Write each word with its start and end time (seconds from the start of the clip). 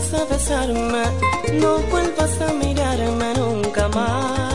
vuelvas 0.00 0.14
a 0.14 0.24
besarme, 0.24 1.02
no 1.60 1.78
vuelvas 1.90 2.40
a 2.40 2.52
mirarme 2.52 3.34
nunca 3.34 3.88
más. 3.88 4.49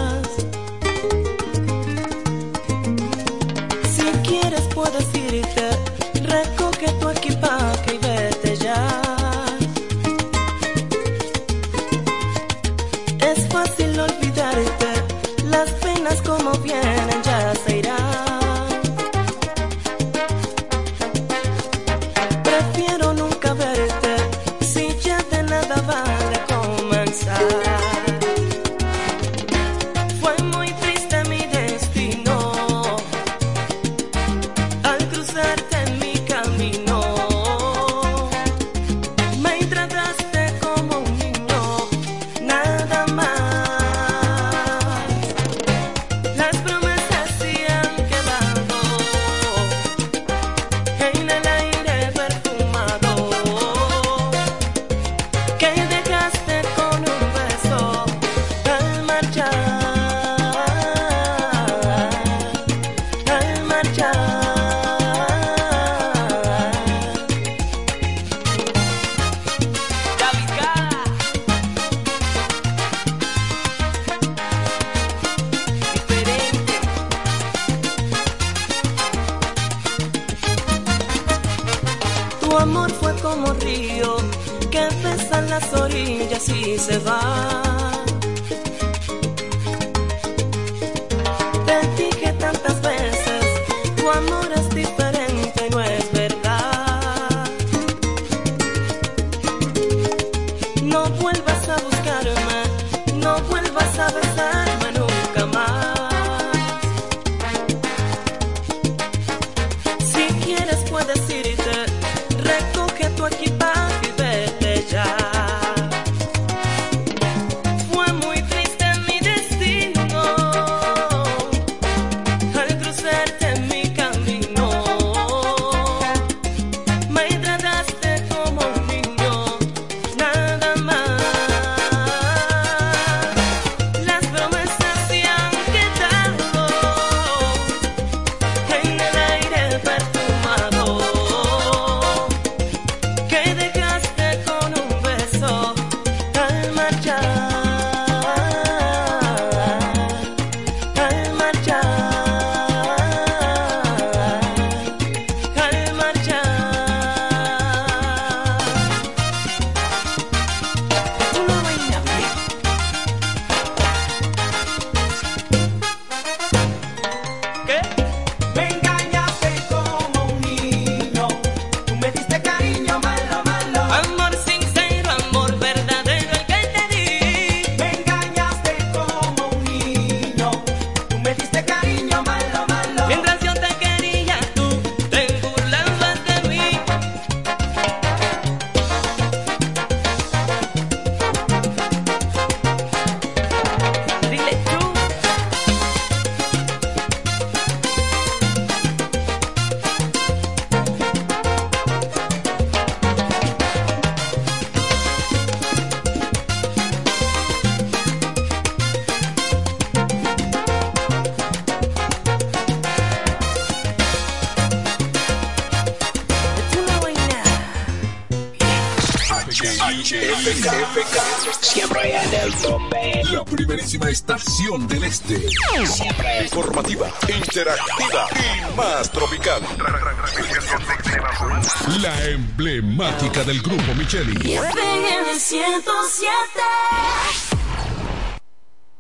La 232.02 232.26
emblemática 232.26 233.44
del 233.44 233.62
grupo 233.62 233.94
Micheli. 233.96 234.54
FM 234.54 235.40
107. 235.40 237.45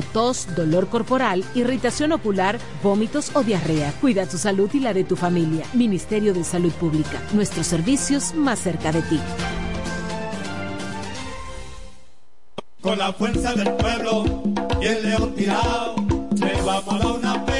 tos, 0.00 0.46
dolor 0.54 0.88
corporal, 0.88 1.44
irritación 1.54 2.12
ocular, 2.12 2.58
vómitos 2.82 3.30
o 3.34 3.42
diarrea. 3.42 3.92
Cuida 4.00 4.26
tu 4.26 4.38
salud 4.38 4.70
y 4.72 4.80
la 4.80 4.94
de 4.94 5.04
tu 5.04 5.16
familia. 5.16 5.66
Ministerio 5.74 6.32
de 6.32 6.44
Salud 6.44 6.72
Pública. 6.72 7.20
Nuestros 7.32 7.66
servicios 7.66 8.34
más 8.34 8.60
cerca 8.60 8.92
de 8.92 9.02
ti. 9.02 9.20
Con 12.80 12.98
la 12.98 13.12
fuerza 13.12 13.52
del 13.52 13.72
pueblo 13.74 14.42
y 14.80 14.86
el 14.86 15.02
león 15.02 15.34
tirado, 15.34 15.96
le 16.36 16.52
a 16.70 16.80
una 16.80 17.44
pinado. 17.44 17.59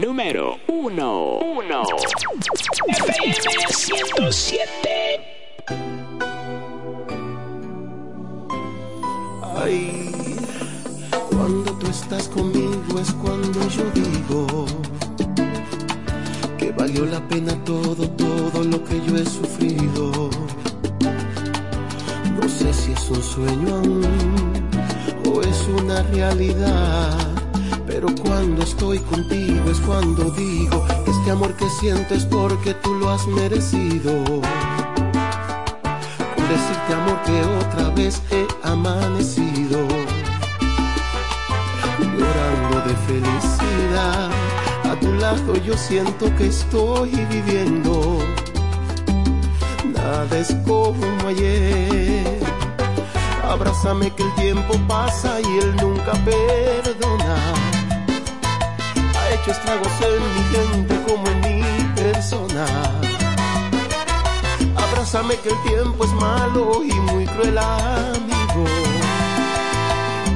Número 0.00 0.58
1. 0.68 1.38
1. 1.40 1.82
FM 2.86 3.34
107. 3.70 4.60
Ay, 9.56 10.12
cuando 11.30 11.72
tú 11.78 11.86
estás 11.86 12.28
conmigo 12.28 13.00
es 13.00 13.10
cuando 13.14 13.66
yo 13.68 13.84
digo 13.94 14.66
que 16.58 16.72
valió 16.72 17.06
la 17.06 17.26
pena 17.28 17.54
todo, 17.64 18.06
todo 18.10 18.64
lo 18.64 18.84
que 18.84 19.00
yo 19.06 19.16
he 19.16 19.24
sufrido. 19.24 20.28
No 22.38 22.48
sé 22.50 22.70
si 22.74 22.92
es 22.92 23.08
un 23.08 23.22
sueño 23.22 23.76
aún 23.76 24.04
o 25.26 25.40
es 25.40 25.68
una 25.68 26.02
realidad, 26.02 27.35
pero 27.86 28.08
cuando 28.22 28.62
estoy 28.62 28.98
contigo 28.98 29.70
es 29.70 29.78
cuando 29.80 30.30
digo 30.32 30.84
que 31.04 31.10
este 31.10 31.30
amor 31.30 31.54
que 31.54 31.68
siento 31.80 32.14
es 32.14 32.24
porque 32.24 32.74
tú 32.74 32.94
lo 32.94 33.10
has 33.10 33.26
merecido. 33.28 34.12
Decirte 36.48 36.94
amor 36.94 37.22
que 37.24 37.40
otra 37.64 37.90
vez 37.90 38.22
he 38.30 38.46
amanecido. 38.64 39.86
Llorando 42.00 42.80
de 42.86 42.94
felicidad. 43.06 44.30
A 44.84 45.00
tu 45.00 45.12
lado 45.14 45.56
yo 45.56 45.76
siento 45.76 46.34
que 46.36 46.48
estoy 46.48 47.10
viviendo. 47.30 48.18
Nada 49.94 50.38
es 50.38 50.54
como 50.66 51.28
ayer. 51.28 52.40
Abrázame 53.48 54.10
que 54.10 54.24
el 54.24 54.34
tiempo 54.34 54.74
pasa 54.88 55.40
y 55.40 55.58
él 55.58 55.76
nunca 55.76 56.12
perdona 56.24 57.55
hecho 59.46 59.52
estragos 59.52 59.92
en 60.00 60.34
mi 60.34 60.42
gente 60.56 61.02
como 61.06 61.28
en 61.28 61.40
mi 61.40 61.62
persona 61.94 62.66
Abrázame 64.76 65.36
que 65.36 65.50
el 65.50 65.62
tiempo 65.62 66.04
es 66.04 66.12
malo 66.14 66.82
y 66.82 66.92
muy 66.92 67.26
cruel 67.26 67.56
amigo. 67.56 68.64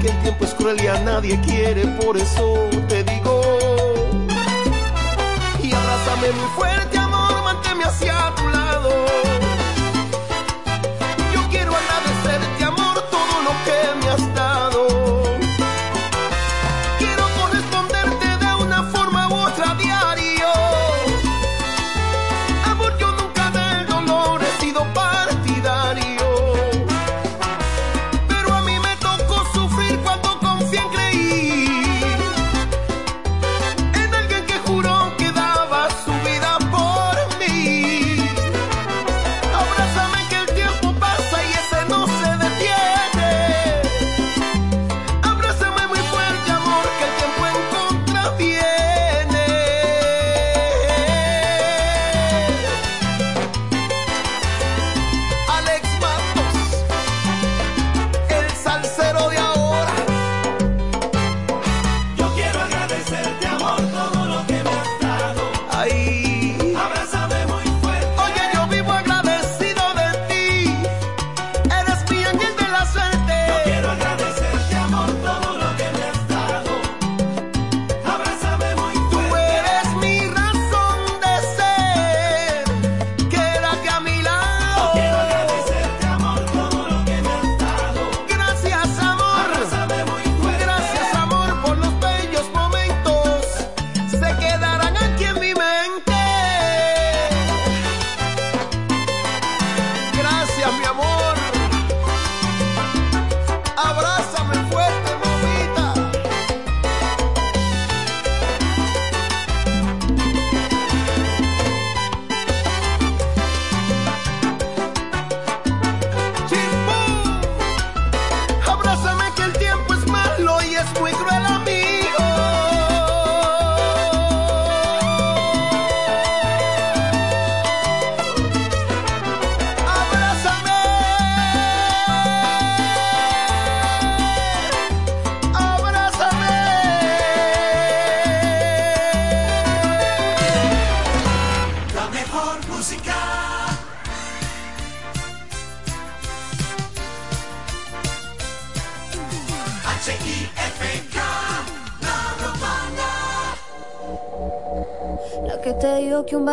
Que 0.00 0.09
el 0.09 0.23
tiempo 0.23 0.45
es 0.45 0.55
cruel 0.55 0.83
y 0.83 0.87
a 0.87 0.99
nadie 1.00 1.40
quiere, 1.40 1.87
por 2.02 2.17
eso 2.17 2.69
te 2.88 3.02
digo. 3.05 3.40
Y 5.62 5.73
abrázame 5.73 6.33
muy 6.33 6.49
fuerte, 6.57 6.99
amor, 6.99 7.43
manténme 7.43 7.85
hacia 7.85 8.33
tu 8.37 8.49
lado. 8.49 8.90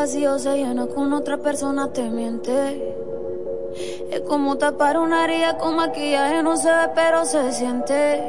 Vacío 0.07 0.39
se 0.39 0.55
llena 0.55 0.87
con 0.87 1.11
otra 1.11 1.35
persona 1.35 1.91
te 1.91 2.09
miente. 2.09 2.95
Es 4.09 4.21
como 4.21 4.57
tapar 4.57 4.97
una 4.97 5.25
herida 5.25 5.57
con 5.57 5.75
maquillaje, 5.75 6.41
no 6.43 6.55
se 6.55 6.69
ve 6.69 6.91
pero 6.95 7.25
se 7.25 7.51
siente. 7.51 8.23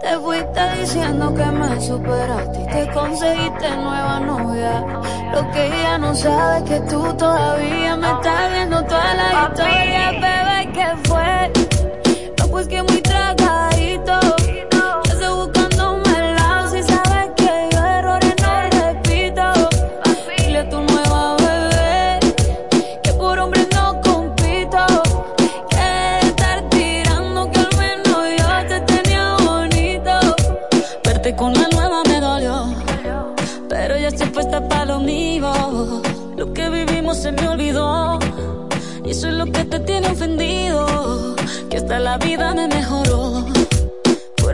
Te 0.00 0.18
fuiste 0.20 0.60
diciendo 0.80 1.34
que 1.34 1.44
me 1.44 1.78
superaste 1.78 2.62
y 2.62 2.66
te 2.66 2.90
conseguiste 2.94 3.76
nueva 3.76 4.20
novia. 4.20 5.02
Lo 5.34 5.50
que 5.50 5.66
ella 5.66 5.98
no 5.98 6.14
sabe 6.14 6.58
es 6.58 6.62
que 6.64 6.80
tú 6.88 7.14
todavía 7.18 7.94
me 7.98 8.10
estás 8.12 8.52
viendo 8.52 8.82
toda 8.84 9.14
la 9.14 9.50
historia, 9.50 10.12
bebé, 10.12 10.72
¿qué 10.72 11.08
fue? 11.10 11.52
No, 12.38 12.48
pues 12.48 12.68
que 12.68 12.82
muy 12.82 13.01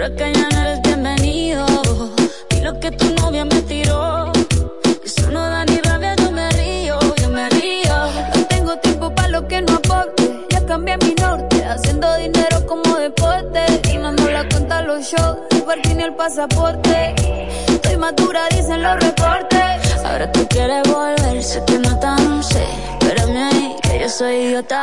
acá 0.08 0.30
ya 0.32 0.48
no 0.48 0.60
eres 0.62 0.82
bienvenido. 0.82 1.66
Y 2.50 2.60
lo 2.60 2.78
que 2.80 2.90
tu 2.90 3.06
novia 3.14 3.44
me 3.44 3.60
tiró. 3.62 4.32
Eso 5.04 5.30
no 5.30 5.40
da 5.40 5.64
ni 5.64 5.78
rabia, 5.78 6.14
yo 6.16 6.30
me 6.30 6.48
río, 6.50 6.98
yo 7.20 7.28
me 7.28 7.48
río. 7.50 7.94
No 8.34 8.44
tengo 8.48 8.76
tiempo 8.78 9.14
para 9.14 9.28
lo 9.28 9.46
que 9.46 9.60
no 9.62 9.74
aporte. 9.74 10.46
Ya 10.50 10.64
cambié 10.64 10.96
mi 10.98 11.14
norte, 11.14 11.64
haciendo 11.64 12.14
dinero 12.16 12.66
como 12.66 12.96
deporte. 12.96 13.60
Y 13.92 13.98
no 13.98 14.08
ando 14.08 14.30
la 14.30 14.48
cuenta 14.48 14.82
los 14.82 15.04
shows, 15.04 15.38
parking 15.66 15.98
y 15.98 16.02
el 16.02 16.14
pasaporte. 16.14 17.14
Estoy 17.68 17.96
madura, 17.96 18.48
dicen 18.50 18.82
los 18.82 18.96
reportes. 19.00 20.04
Ahora 20.04 20.30
tú 20.32 20.46
quieres 20.48 20.82
volver, 20.90 21.42
sé 21.42 21.62
que 21.66 21.78
no 21.78 21.98
tan 21.98 22.42
sé. 22.42 22.64
Espérame 23.00 23.76
que 23.82 24.00
yo 24.00 24.08
soy 24.08 24.34
idiota. 24.46 24.82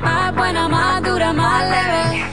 Más 0.00 0.34
buena, 0.34 0.68
más 0.68 1.02
dura, 1.02 1.32
más 1.32 1.62
leve. 1.62 2.26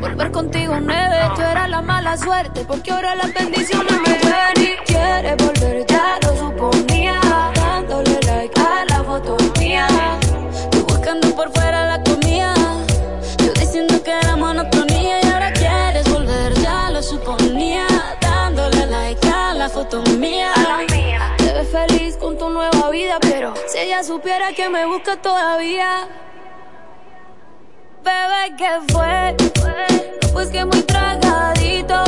Volver 0.00 0.30
contigo 0.30 0.78
nueve, 0.80 1.16
tú 1.34 1.40
eras 1.40 1.70
la 1.70 1.80
mala 1.80 2.16
suerte, 2.16 2.64
porque 2.66 2.90
ahora 2.92 3.14
las 3.14 3.32
bendiciones 3.32 3.92
me 3.92 4.12
ven 4.18 4.62
y 4.62 4.76
quieres 4.84 5.36
volver, 5.38 5.86
ya 5.86 6.18
lo 6.22 6.36
suponía, 6.36 7.18
dándole 7.54 8.20
like 8.26 8.60
a 8.60 8.84
la 8.90 9.02
foto 9.02 9.36
mía, 9.58 9.86
tú 10.70 10.84
buscando 10.86 11.34
por 11.34 11.50
fuera 11.52 11.86
la 11.86 12.02
comida, 12.04 12.54
yo 13.38 13.52
diciendo 13.54 14.02
que 14.02 14.10
era 14.10 14.36
monotonía 14.36 15.22
y 15.22 15.26
ahora 15.30 15.52
quieres 15.54 16.10
volver, 16.12 16.52
ya 16.60 16.90
lo 16.90 17.02
suponía, 17.02 17.86
dándole 18.20 18.86
like 18.86 19.28
a 19.28 19.54
la 19.54 19.68
foto 19.70 20.02
mía, 20.18 20.52
te 21.38 21.52
ves 21.52 21.68
feliz 21.70 22.16
con 22.18 22.36
tu 22.36 22.50
nueva 22.50 22.90
vida, 22.90 23.16
pero 23.20 23.54
si 23.66 23.78
ella 23.78 24.02
supiera 24.04 24.52
que 24.52 24.68
me 24.68 24.84
busca 24.84 25.16
todavía 25.16 26.06
bebé, 28.06 28.54
¿qué 28.56 28.92
fue? 28.92 29.36
Pues 30.32 30.48
que 30.48 30.64
muy 30.64 30.82
tragadito. 30.82 32.04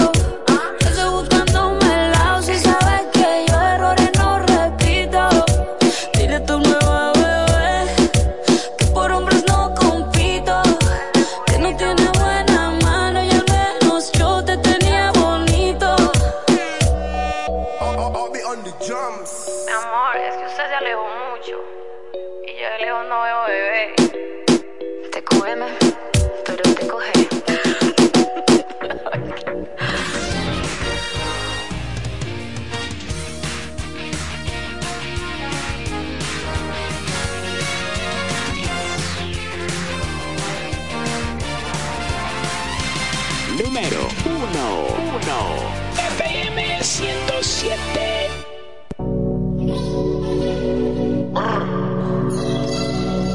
107. 47.58 48.08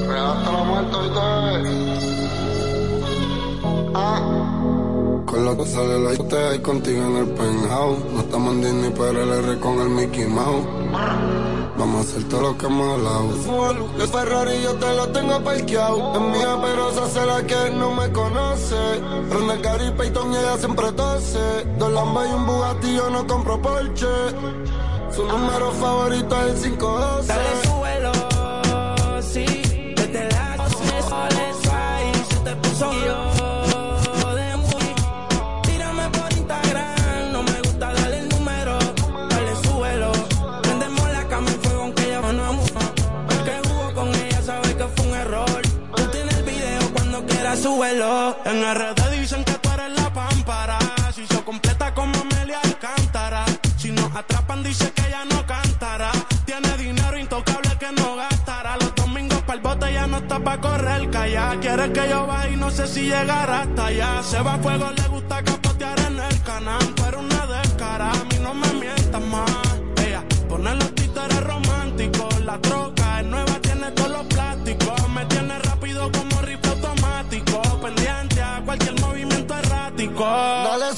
Hasta 0.10 0.52
la 0.52 0.64
muerte, 0.64 0.98
Ah. 3.96 5.24
Con 5.26 5.46
la 5.46 5.56
cosa 5.56 5.82
de 5.82 6.00
la 6.00 6.18
botella 6.18 6.56
y 6.56 6.60
contigo 6.60 7.04
en 7.06 7.16
el 7.18 7.28
penthouse. 7.28 8.00
No 8.14 8.20
estamos 8.22 8.54
en 8.54 8.62
Disney, 8.62 8.94
pero 8.98 9.24
el 9.24 9.30
R 9.46 9.60
con 9.60 9.80
el 9.82 9.90
Mickey 9.90 10.26
Mouse. 10.26 10.66
Vamos 11.78 12.06
a 12.06 12.10
hacer 12.10 12.30
todo 12.30 12.42
lo 12.42 12.58
que 12.58 12.68
hemos 12.68 12.94
hablado. 12.94 13.84
El 14.00 14.08
Ferrari 14.08 14.62
yo 14.62 14.76
te 14.76 14.94
lo 14.96 15.08
tengo 15.10 15.44
parqueado. 15.44 16.14
Es 16.14 16.22
mía, 16.22 16.58
pero 16.62 16.90
esa 16.92 17.06
es 17.06 17.28
la 17.28 17.44
que 17.48 17.72
no 17.72 17.92
me 17.92 18.12
conoce. 18.12 18.76
Prende 19.30 19.54
el 19.56 19.62
Gary 19.62 19.92
Payton 19.98 20.34
y 20.34 20.36
ella 20.36 20.58
siempre 20.58 20.92
tose. 20.92 21.66
Dos 21.80 21.92
Lambas 21.92 22.30
y 22.30 22.34
un 22.34 22.46
Bugatti, 22.46 22.96
yo 22.96 23.10
no 23.10 23.26
compro 23.26 23.62
Porsche. 23.62 24.08
Su 25.16 25.26
número 25.26 25.72
favorito 25.72 26.36
es 26.48 26.64
el 26.64 26.72
512. 26.78 27.28
Dale, 27.28 27.44
súbelo, 27.64 28.12
sí. 29.22 29.46
Desde 29.96 30.30
la 30.32 30.63
súbelo. 47.94 48.38
En 48.46 48.64
RD 48.64 49.20
dicen 49.20 49.44
que 49.44 49.54
tú 49.54 49.70
eres 49.70 49.92
la 50.02 50.12
pámpara. 50.14 50.80
Si 51.14 51.26
se 51.26 51.44
completa 51.44 51.94
como 51.94 52.14
Amelia 52.20 52.60
Alcántara. 52.64 53.46
Si 53.78 53.92
nos 53.92 54.16
atrapan, 54.16 54.64
dice 54.64 54.92
que 54.92 55.08
ella 55.08 55.26
no 55.26 55.46
cantará. 55.46 56.12
Tiene 56.46 56.78
dinero 56.78 57.18
intocable 57.18 57.70
que 57.80 57.92
no 57.92 58.16
gastará. 58.16 58.78
Los 58.78 58.96
domingos 58.96 59.42
para 59.42 59.54
el 59.54 59.62
bote 59.62 59.94
ya 59.94 60.08
no 60.08 60.18
está 60.18 60.40
pa' 60.40 60.60
correr 60.60 61.10
calla. 61.10 61.58
Quiere 61.60 61.92
que 61.92 62.10
yo 62.10 62.28
vaya 62.28 62.50
y 62.50 62.56
no 62.56 62.72
sé 62.72 62.88
si 62.88 63.02
llegará 63.04 63.62
hasta 63.62 63.86
allá. 63.88 64.24
Se 64.24 64.42
va 64.42 64.54
a 64.56 64.58
fuego, 64.58 64.92
le 64.92 65.08
gusta 65.08 65.44
capotear 65.44 66.00
en 66.00 66.20
el 66.20 66.42
canal. 66.44 66.94
Pero 66.96 67.20
una 67.20 67.46
descara, 67.48 68.12
a 68.12 68.24
mí 68.26 68.38
no 68.42 68.54
me 68.54 68.74
mientas 68.74 69.22
más. 69.22 69.52
Ella 70.06 70.24
pone 70.50 70.74
los 70.76 70.96
títeres 70.96 71.44
románticos. 71.44 72.40
La 72.42 72.58
troca 72.60 73.03
errático. 80.26 80.64
Dale, 80.70 80.93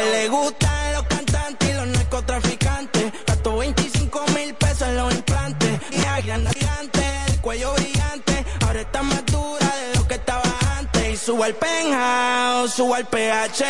que 0.00 0.10
le 0.10 0.28
gustan 0.28 0.92
los 0.94 1.02
cantantes 1.04 1.68
y 1.68 1.72
los 1.72 1.86
narcotraficantes. 1.88 3.12
Gastó 3.26 3.58
25 3.58 4.24
mil 4.34 4.54
pesos 4.54 4.88
en 4.88 4.96
los 4.96 5.14
implantes. 5.14 5.80
Y 5.90 6.00
gigante, 6.00 7.02
el 7.28 7.40
cuello 7.40 7.72
brillante. 7.74 8.44
Ahora 8.64 8.80
está 8.80 9.02
más 9.02 9.24
dura 9.26 9.66
de 9.76 9.98
lo 9.98 10.08
que 10.08 10.14
estaba 10.14 10.42
antes. 10.78 11.14
Y 11.14 11.16
subo 11.16 11.44
al 11.44 11.54
penthouse, 11.54 12.72
subo 12.72 12.94
al 12.94 13.06
PH. 13.06 13.64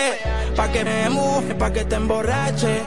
Pa' 0.57 0.71
que 0.71 0.85
me 0.85 1.11
muje, 1.11 1.55
pa' 1.55 1.73
que 1.73 1.85
te 1.85 1.97
emborrache. 1.97 2.83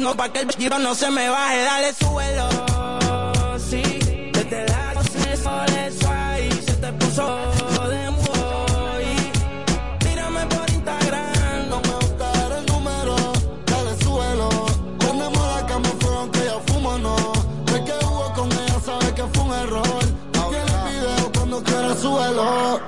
No 0.00 0.14
pa' 0.16 0.32
que 0.32 0.40
el 0.40 0.50
giro 0.52 0.78
no 0.78 0.94
se 0.94 1.10
me 1.10 1.28
baje, 1.28 1.62
dale 1.62 1.92
suelo. 1.92 2.48
Sí, 3.58 3.82
desde 4.32 4.66
la 4.66 5.02
se 5.02 5.36
sole 5.36 5.92
suave 6.00 6.50
se 6.66 6.72
te 6.74 6.92
puso 6.94 7.26
de 7.88 8.10
muy. 8.10 9.30
Tírame 9.98 10.46
por 10.46 10.70
Instagram, 10.70 11.68
no 11.68 11.80
me 11.80 11.94
gusta 11.94 12.32
el 12.58 12.66
número, 12.66 13.16
dale 13.66 14.02
suelo. 14.02 14.48
Ponemos 14.98 15.56
la 15.56 15.66
cama 15.66 15.88
fuego 16.00 16.18
aunque 16.18 16.44
ya 16.44 16.72
fumo, 16.72 16.98
no. 16.98 17.16
Es 17.66 17.80
que 17.80 18.06
hubo 18.06 18.32
con 18.34 18.50
ella, 18.52 18.80
sabe 18.84 19.14
que 19.14 19.22
fue 19.22 19.42
un 19.44 19.52
error. 19.52 20.04
Tiene 20.32 20.72
el 20.72 20.92
video 20.92 21.32
cuando 21.32 21.62
quiera 21.62 21.94
suelo. 21.96 22.79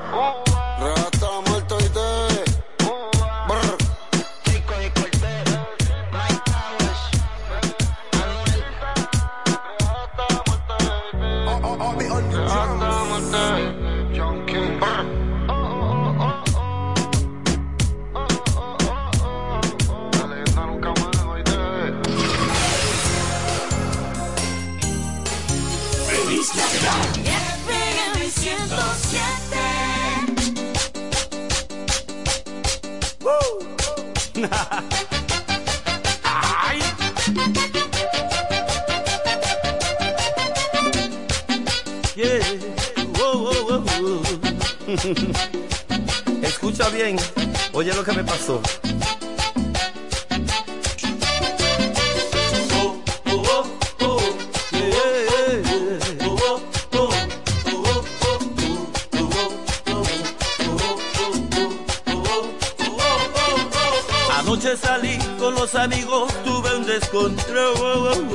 Con 65.43 65.55
los 65.57 65.75
amigos, 65.75 66.33
tuve 66.45 66.77
un 66.77 66.87
descontrol. 66.87 68.27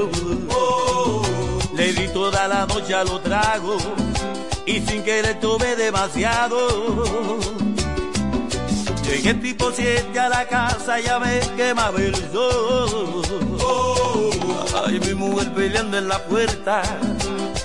Le 1.73 1.93
di 1.93 2.07
toda 2.09 2.49
la 2.49 2.65
noche 2.65 2.93
a 2.93 3.05
lo 3.05 3.21
trago 3.21 3.77
y 4.65 4.81
sin 4.81 5.03
querer 5.03 5.39
tuve 5.39 5.77
demasiado. 5.77 6.57
Llegué 9.03 9.35
tipo 9.35 9.71
siete 9.71 10.19
a 10.19 10.27
la 10.27 10.45
casa, 10.49 10.99
ya 10.99 11.17
me 11.17 11.39
quemaba 11.55 11.97
el 11.97 12.15
sol. 12.33 13.23
Ay, 14.85 14.99
mi 14.99 15.13
mujer 15.13 15.53
peleando 15.53 15.97
en 15.97 16.09
la 16.09 16.19
puerta 16.25 16.81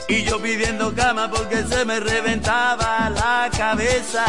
y 0.08 0.22
yo 0.22 0.40
pidiendo 0.40 0.94
cama 0.94 1.28
porque 1.28 1.64
se 1.64 1.84
me 1.84 1.98
reventaba 1.98 3.10
la 3.10 3.50
cabeza. 3.50 4.24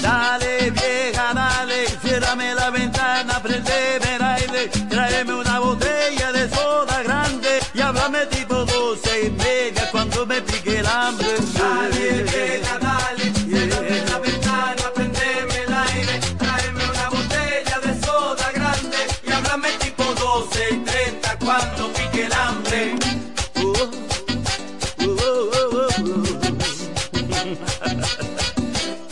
Dale 0.00 0.70
vieja, 0.70 1.34
dale, 1.34 1.86
ciérrame 2.02 2.54
la 2.54 2.70
ventana, 2.70 3.40
prendeme 3.42 4.16
el 4.16 4.22
aire, 4.22 4.68
tráeme 4.88 5.34
una 5.34 5.58
botella 5.58 6.17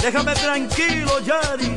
Déjame 0.06 0.34
tranquilo, 0.34 1.18
Yari. 1.18 1.74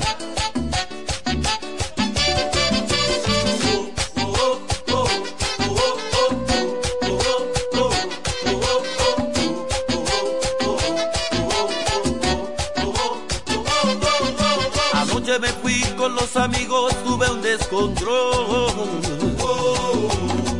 Anoche 14.94 15.40
me 15.40 15.48
fui 15.48 15.82
con 15.98 16.14
los 16.14 16.36
amigos, 16.36 16.94
tuve 17.04 17.32
un 17.32 17.42
descontrol. 17.42 19.02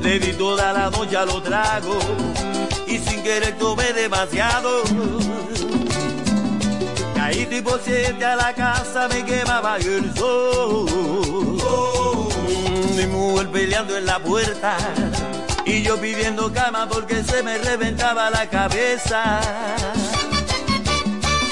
Le 0.02 0.18
di 0.18 0.34
toda 0.34 0.74
la 0.74 0.90
noche 0.90 1.18
a 1.18 1.26
lo 1.26 1.40
trago 1.44 2.00
y 2.88 2.98
sin 2.98 3.22
querer 3.22 3.56
tomé 3.60 3.94
demasiado. 3.94 4.82
Tipo 7.60 7.78
siete 7.84 8.24
a 8.24 8.38
la 8.38 8.54
casa, 8.54 9.10
me 9.10 9.26
quemaba 9.26 9.76
el 9.76 10.16
sol. 10.16 10.86
Mi 12.96 13.06
mujer 13.06 13.50
peleando 13.50 13.98
en 13.98 14.06
la 14.06 14.18
puerta 14.20 14.78
y 15.66 15.84
yo 15.84 16.00
pidiendo 16.00 16.54
cama 16.54 16.88
porque 16.88 17.22
se 17.22 17.44
me 17.44 17.58
reventaba 17.58 18.30
la 18.30 18.50
cabeza. 18.50 19.42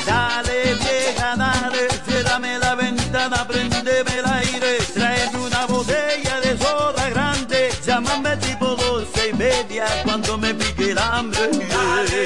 Dale 0.05 0.75
vieja, 0.75 1.35
dale, 1.35 1.89
ciérrame 2.07 2.57
la 2.57 2.75
ventana, 2.75 3.45
prendeme 3.45 4.19
el 4.19 4.25
aire, 4.27 4.77
tráeme 4.93 5.39
una 5.39 5.65
botella 5.65 6.39
de 6.39 6.57
soda 6.57 7.09
grande, 7.09 7.69
llámame 7.85 8.37
tipo 8.37 8.77
doce 8.77 9.31
y 9.31 9.33
media 9.33 9.85
cuando 10.05 10.37
me 10.37 10.53
pique 10.53 10.91
el 10.91 10.99
hambre. 10.99 11.49
Dale 11.49 12.16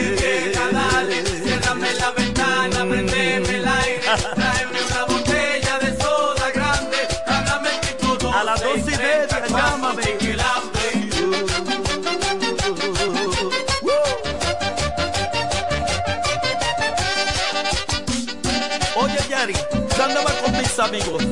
amigos. 20.79 21.23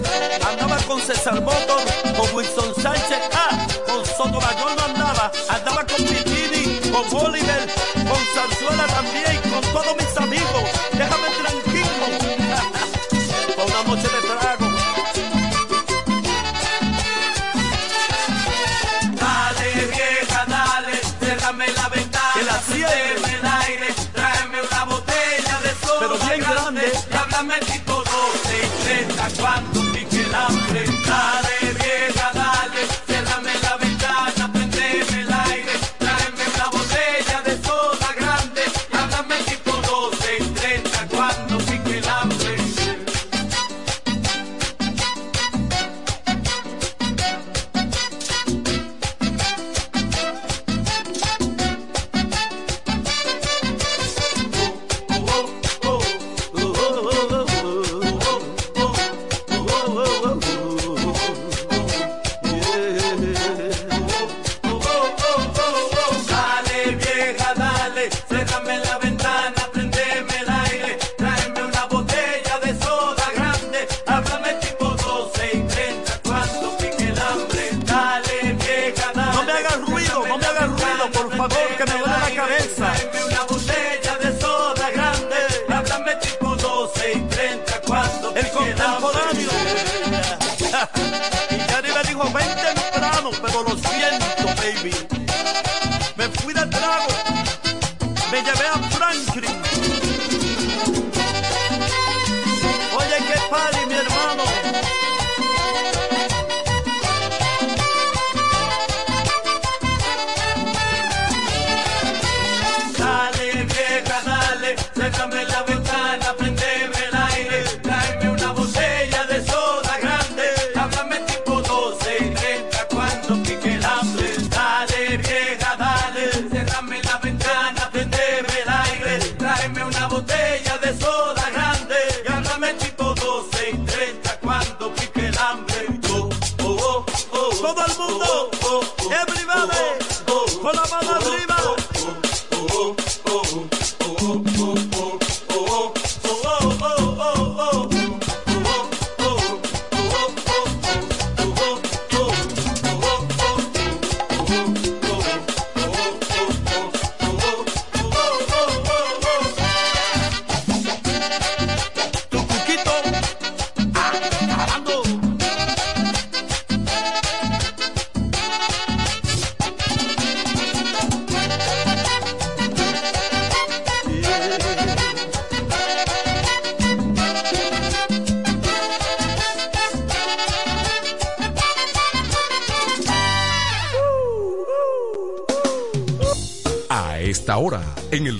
Andaba 0.47 0.77
con 0.87 0.99
César 1.01 1.41
Motor, 1.41 1.81
con 2.17 2.35
Wilson 2.35 2.73
Sánchez. 2.75 3.19
Ah, 3.33 3.67
con 3.85 4.05
Soto 4.05 4.39
Mayor 4.41 4.75
no 4.75 4.83
andaba. 4.83 5.31
Andaba 5.49 5.85
con 5.85 6.05
Pitini, 6.05 6.79
con 6.91 7.25
Oliver, 7.25 7.69
con 7.95 8.21
Sanzuela 8.35 8.87
también, 8.87 9.41
con 9.51 9.61
todos 9.73 9.95
mis 9.95 10.17
amigos. 10.17 10.18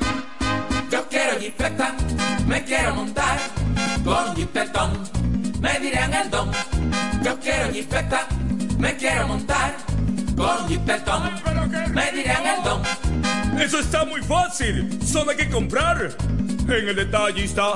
Yo 0.92 1.08
quiero 1.10 1.40
jipeta, 1.40 1.96
me 2.48 2.64
quiero 2.64 2.94
montar 2.96 3.40
con 4.04 4.36
me 5.64 5.80
dirán 5.80 6.14
el 6.14 6.30
don. 6.30 6.52
Yo 7.24 7.40
quiero 7.40 7.72
me 8.84 8.98
quiero 8.98 9.30
montar 9.30 9.78
con 10.36 10.68
jipetón, 10.68 11.32
me 11.94 12.12
dirán 12.12 12.46
el 12.46 12.64
don. 12.64 12.82
Eso 13.58 13.80
está 13.80 14.04
muy 14.04 14.22
fácil. 14.22 15.00
Solo 15.02 15.32
hay 15.32 15.38
que 15.38 15.50
comprar. 15.50 16.10
En 16.68 16.90
el 16.90 16.96
detallista 16.96 17.76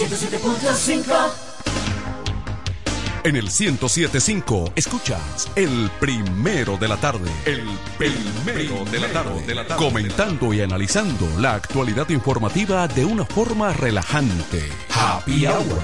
107.5 0.00 1.30
en 3.22 3.36
el 3.36 3.44
1075 3.44 4.72
escuchas 4.74 5.50
el 5.54 5.90
primero 6.00 6.78
de 6.78 6.88
la 6.88 6.96
tarde. 6.96 7.30
El 7.44 7.68
primero 7.98 8.82
de 8.86 8.98
la 8.98 9.08
tarde. 9.12 9.46
De 9.46 9.54
la 9.54 9.66
tarde. 9.66 9.84
Comentando 9.84 10.54
y 10.54 10.62
analizando 10.62 11.28
la 11.38 11.52
actualidad 11.52 12.08
informativa 12.08 12.88
de 12.88 13.04
una 13.04 13.26
forma 13.26 13.74
relajante. 13.74 14.66
Happy 14.88 15.46
Hour. 15.46 15.82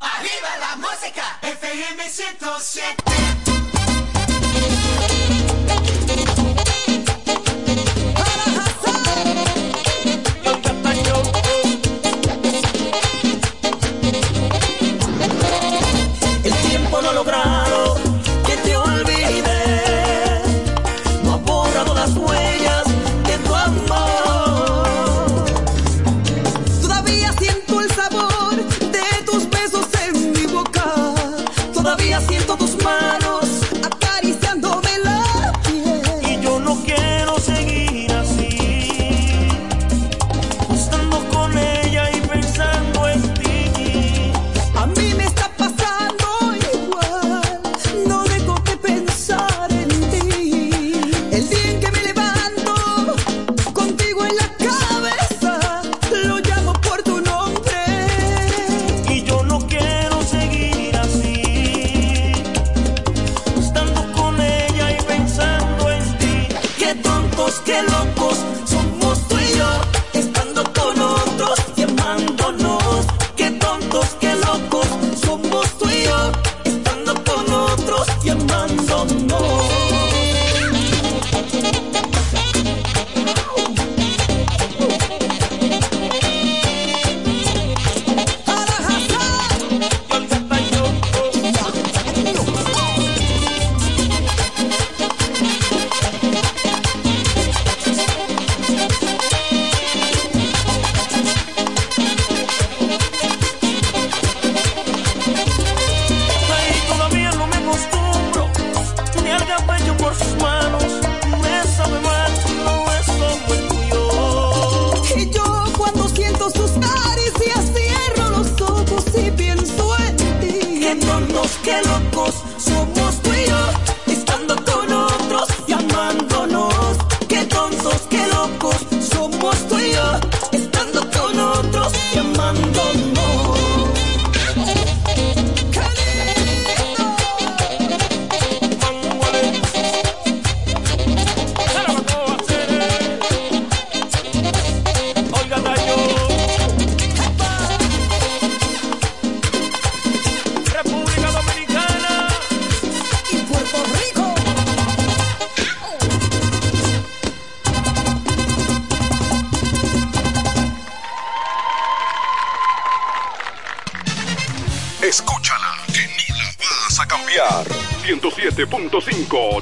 Arriba 0.00 0.58
la 0.60 0.76
música. 0.76 1.38
FM 1.40 2.10
107. 2.10 3.51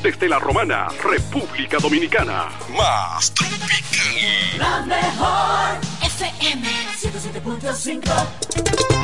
Desde 0.03 0.29
la 0.29 0.39
Romana, 0.39 0.89
República 1.03 1.79
Dominicana. 1.79 2.51
Más 2.77 3.33
tropical. 3.33 4.59
La 4.59 4.83
mejor 4.83 5.81
FM 6.03 6.69
107.5 7.01 9.00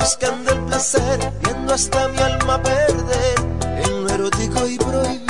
buscando 0.00 0.52
el 0.52 0.60
placer, 0.64 1.32
viendo 1.42 1.74
hasta 1.74 2.08
mi 2.08 2.18
alma 2.18 2.62
perder 2.62 3.38
en 3.84 4.04
lo 4.04 4.10
erótico 4.10 4.66
y 4.66 4.78
prohibido. 4.78 5.29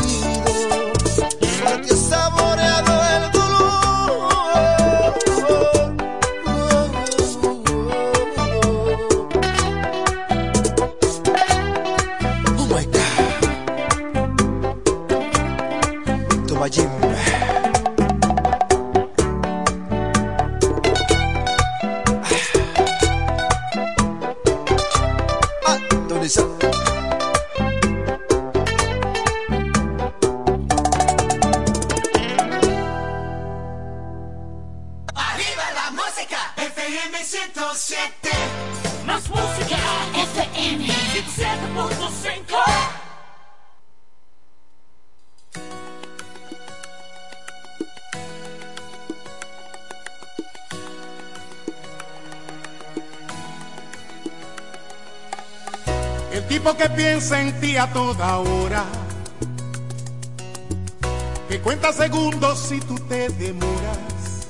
a 57.80 57.86
toda 57.94 58.36
hora, 58.40 58.84
que 61.48 61.60
cuenta 61.60 61.94
segundos 61.94 62.58
si 62.58 62.78
tú 62.78 62.94
te 63.08 63.30
demoras, 63.30 64.48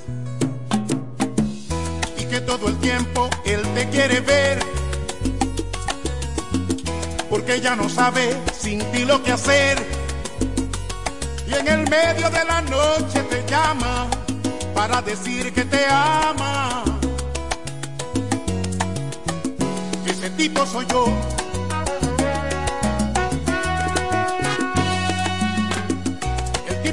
y 2.17 2.25
que 2.25 2.41
todo 2.41 2.67
el 2.67 2.77
tiempo 2.79 3.29
él 3.45 3.61
te 3.73 3.87
quiere 3.87 4.19
ver, 4.19 4.59
porque 7.29 7.61
ya 7.61 7.73
no 7.77 7.87
sabe 7.87 8.35
sin 8.51 8.79
ti 8.91 9.05
lo 9.05 9.23
que 9.23 9.31
hacer, 9.31 9.77
y 11.47 11.53
en 11.53 11.67
el 11.69 11.89
medio 11.89 12.29
de 12.29 12.43
la 12.43 12.61
noche 12.63 13.23
te 13.29 13.49
llama 13.49 14.07
para 14.75 15.01
decir 15.01 15.53
que 15.53 15.63
te 15.63 15.85
ama. 15.85 16.83
Ese 20.05 20.29
tipo 20.31 20.65
soy 20.65 20.85
yo. 20.87 21.30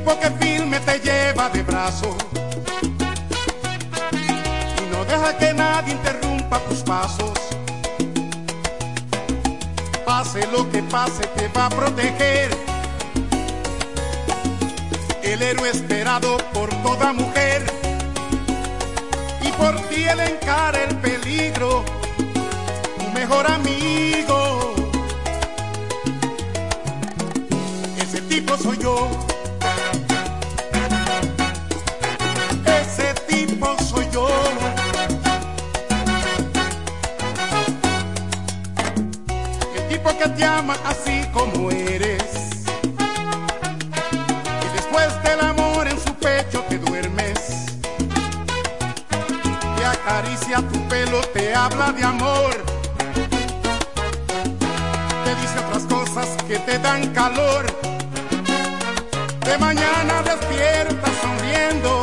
tipo 0.08 0.20
que 0.20 0.30
firme 0.44 0.80
te 0.80 0.98
lleva 1.00 1.48
de 1.50 1.62
brazo 1.62 2.16
y 4.78 4.94
no 4.94 5.04
deja 5.04 5.36
que 5.36 5.52
nadie 5.52 5.92
interrumpa 5.92 6.58
tus 6.60 6.78
pasos. 6.78 7.32
Pase 10.06 10.46
lo 10.52 10.70
que 10.70 10.82
pase, 10.84 11.26
te 11.36 11.48
va 11.48 11.66
a 11.66 11.70
proteger. 11.70 12.50
El 15.22 15.42
héroe 15.42 15.68
esperado 15.70 16.38
por 16.54 16.70
toda 16.82 17.12
mujer 17.12 17.62
y 19.42 19.52
por 19.52 19.74
ti 19.88 20.04
él 20.04 20.20
encara 20.20 20.84
el 20.84 20.96
peligro, 20.96 21.84
tu 22.98 23.08
mejor 23.10 23.46
amigo. 23.50 24.74
Ese 27.98 28.22
tipo 28.22 28.56
soy 28.56 28.78
yo. 28.78 29.28
Así 40.84 41.24
como 41.32 41.70
eres. 41.70 42.64
Y 44.64 44.68
después 44.74 45.22
del 45.22 45.40
amor 45.40 45.86
en 45.86 45.98
su 46.00 46.12
pecho 46.14 46.64
te 46.68 46.78
duermes. 46.78 47.76
Te 49.76 49.84
acaricia 49.84 50.58
tu 50.58 50.88
pelo, 50.88 51.20
te 51.32 51.54
habla 51.54 51.92
de 51.92 52.02
amor. 52.02 52.50
Te 55.24 55.34
dice 55.40 55.58
otras 55.64 55.84
cosas 55.84 56.28
que 56.48 56.58
te 56.58 56.78
dan 56.80 57.06
calor. 57.12 57.66
De 59.44 59.58
mañana 59.58 60.22
despiertas 60.24 61.12
sonriendo, 61.22 62.02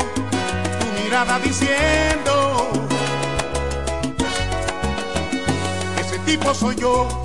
tu 0.79 1.03
mirada 1.03 1.39
diciendo, 1.39 2.69
ese 5.99 6.17
tipo 6.19 6.53
soy 6.53 6.75
yo. 6.77 7.24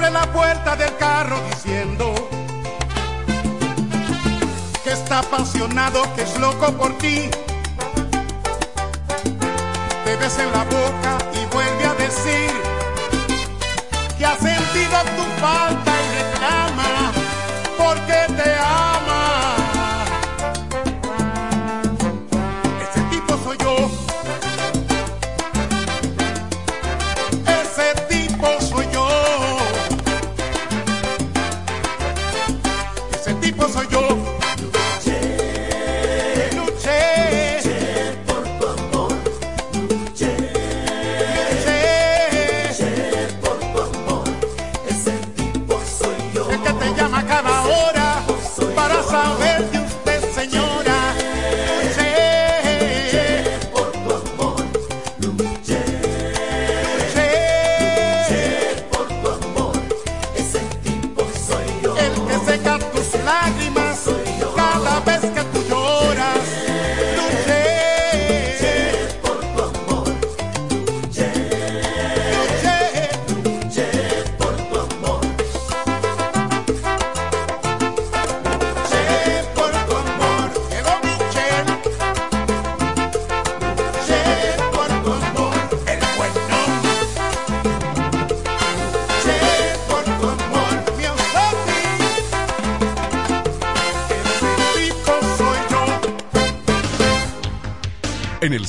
Abre 0.00 0.12
la 0.12 0.32
puerta 0.32 0.76
del 0.76 0.96
carro 0.96 1.38
diciendo 1.50 2.14
que 4.82 4.92
está 4.92 5.18
apasionado, 5.18 6.02
que 6.14 6.22
es 6.22 6.38
loco 6.38 6.72
por 6.72 6.96
ti. 6.96 7.28
Te 10.06 10.16
besa 10.16 10.42
en 10.42 10.52
la 10.52 10.64
boca 10.64 11.18
y 11.34 11.44
vuelve 11.52 11.84
a 11.84 11.94
decir 11.96 12.50
que 14.16 14.24
ha 14.24 14.36
sentido 14.36 14.96
tu 15.16 15.24
falta 15.38 15.92
y 15.92 16.08
reclama 16.22 17.12
porque 17.76 18.42
te 18.42 18.50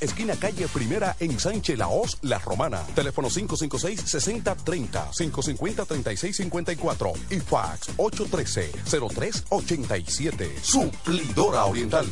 esquina 0.00 0.36
calle 0.36 0.68
Primera 0.68 1.16
en 1.20 1.38
Sánchez 1.38 1.76
Laos, 1.78 2.16
La 2.22 2.38
Romana. 2.38 2.80
Teléfono 2.94 3.28
556-6030, 3.28 5.10
550-3654 5.12 7.12
y 7.30 7.40
fax 7.40 7.90
813-0387. 7.96 10.62
Suplidora 10.62 11.64
Oriental. 11.64 12.06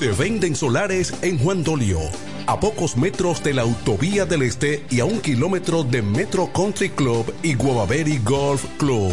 Se 0.00 0.10
venden 0.12 0.56
solares 0.56 1.12
en 1.20 1.38
Juan 1.38 1.62
Dolio, 1.62 1.98
a 2.46 2.58
pocos 2.58 2.96
metros 2.96 3.42
de 3.42 3.52
la 3.52 3.62
Autovía 3.62 4.24
del 4.24 4.40
Este 4.40 4.82
y 4.88 5.00
a 5.00 5.04
un 5.04 5.20
kilómetro 5.20 5.84
de 5.84 6.00
Metro 6.00 6.50
Country 6.54 6.88
Club 6.88 7.30
y 7.42 7.52
Guavaberi 7.52 8.18
Golf 8.24 8.64
Club. 8.78 9.12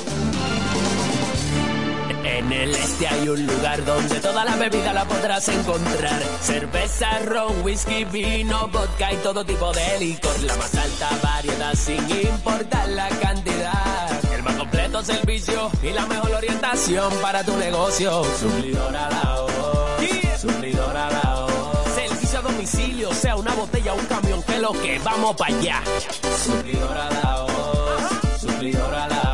En 2.25 2.53
el 2.53 2.75
este 2.75 3.07
hay 3.07 3.29
un 3.29 3.47
lugar 3.47 3.85
donde 3.85 4.19
toda 4.21 4.45
la 4.45 4.57
bebida 4.57 4.93
la 4.93 5.07
podrás 5.07 5.49
encontrar. 5.49 6.23
Cerveza, 6.41 7.21
ron, 7.21 7.63
whisky, 7.63 8.05
vino, 8.05 8.69
vodka 8.69 9.13
y 9.13 9.17
todo 9.17 9.45
tipo 9.45 9.73
de 9.73 9.99
licor. 10.01 10.41
La 10.43 10.57
más 10.57 10.75
alta 10.75 11.11
variedad 11.23 11.75
sin 11.75 12.11
importar 12.11 12.89
la 12.89 13.09
cantidad. 13.09 14.24
Completo 14.95 15.03
servicio 15.03 15.71
y 15.83 15.91
la 15.93 16.07
mejor 16.07 16.31
orientación 16.35 17.13
para 17.21 17.43
tu 17.43 17.57
negocio. 17.57 18.23
Suplidora 18.39 19.09
la 19.11 19.41
voz. 19.41 20.41
Suplidora 20.41 21.11
la 21.11 21.47
voz. 21.47 21.95
Servicio 21.95 22.39
a 22.39 22.43
domicilio, 22.43 23.13
sea 23.13 23.35
una 23.35 23.55
botella 23.55 23.93
o 23.93 23.97
un 23.97 24.07
camión, 24.07 24.43
que 24.45 24.59
lo 24.61 24.71
que 24.71 25.01
vamos 25.01 25.35
para 25.35 25.57
allá. 25.57 25.83
Suplidora 26.45 27.11
la 27.11 27.43
voz. 27.43 28.41
Suplidora 28.41 29.09
la 29.09 29.23
voz. 29.23 29.34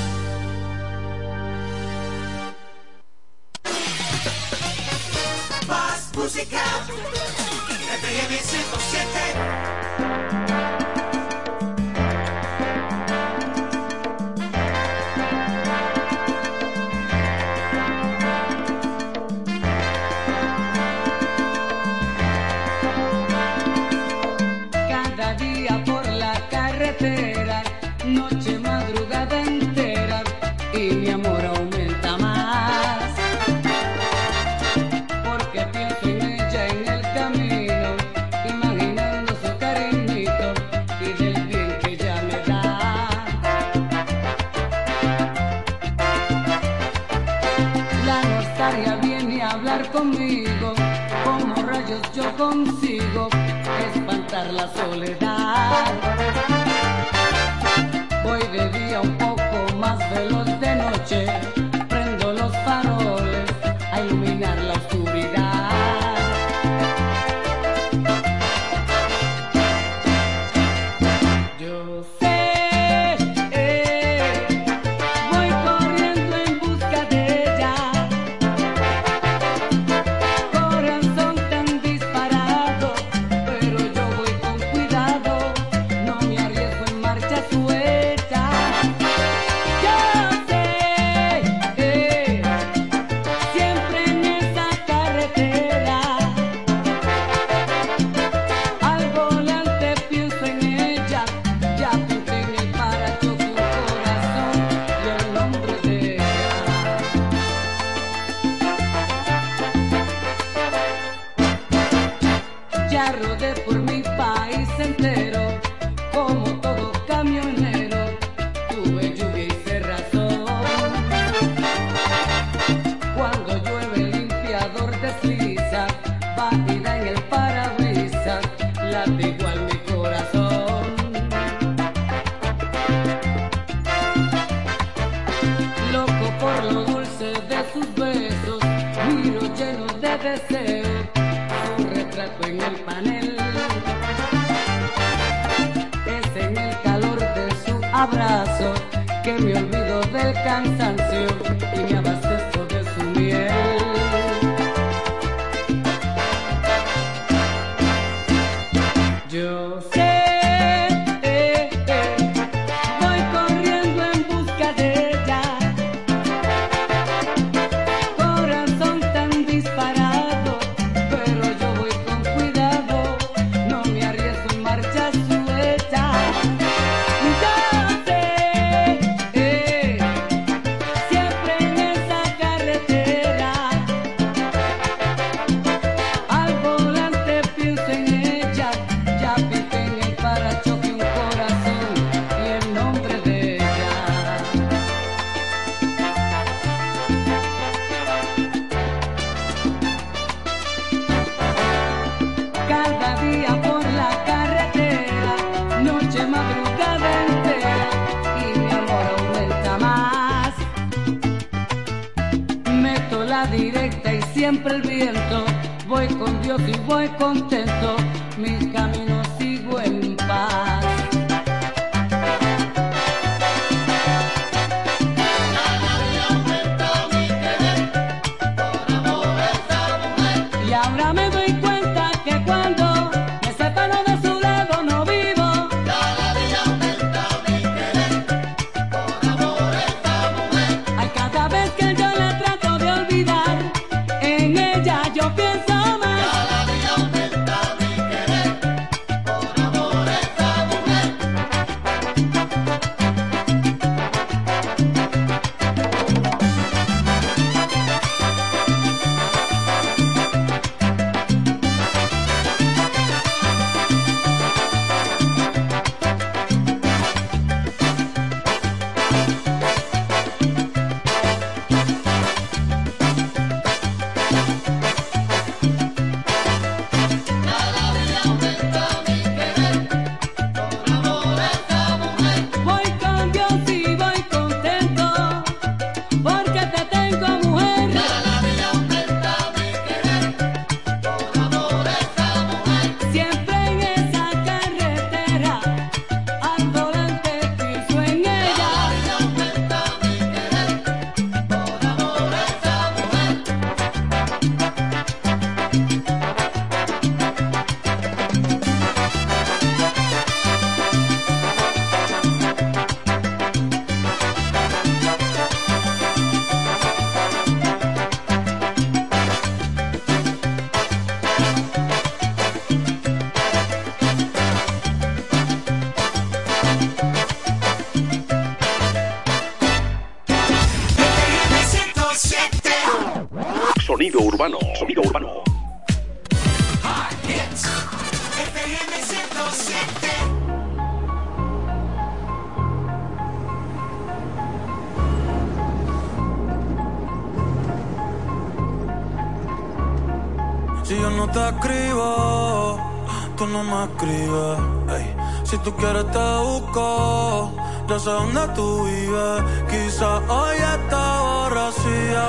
Dónde 358.33 358.53
tú 358.53 358.85
vives. 358.85 359.43
Quizás 359.69 360.21
hoy 360.27 360.57
está 360.57 361.21
borracía, 361.21 362.25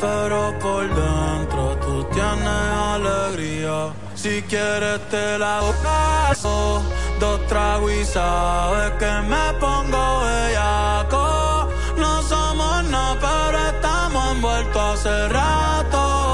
pero 0.00 0.58
por 0.58 0.82
dentro 0.88 1.76
tú 1.80 2.04
tienes 2.12 2.70
alegría. 2.94 3.92
Si 4.14 4.42
quieres 4.42 5.00
te 5.10 5.38
la 5.38 5.60
paso, 5.82 6.82
dos 7.20 7.46
tragos 7.46 7.92
y 7.92 8.04
sabes 8.04 8.92
que 8.92 9.12
me 9.28 9.52
pongo 9.60 10.20
bellaco. 10.24 11.68
No 11.96 12.22
somos 12.22 12.84
nada, 12.84 13.16
pero 13.20 13.58
estamos 13.58 14.32
envueltos 14.32 15.00
hace 15.00 15.28
rato. 15.28 16.24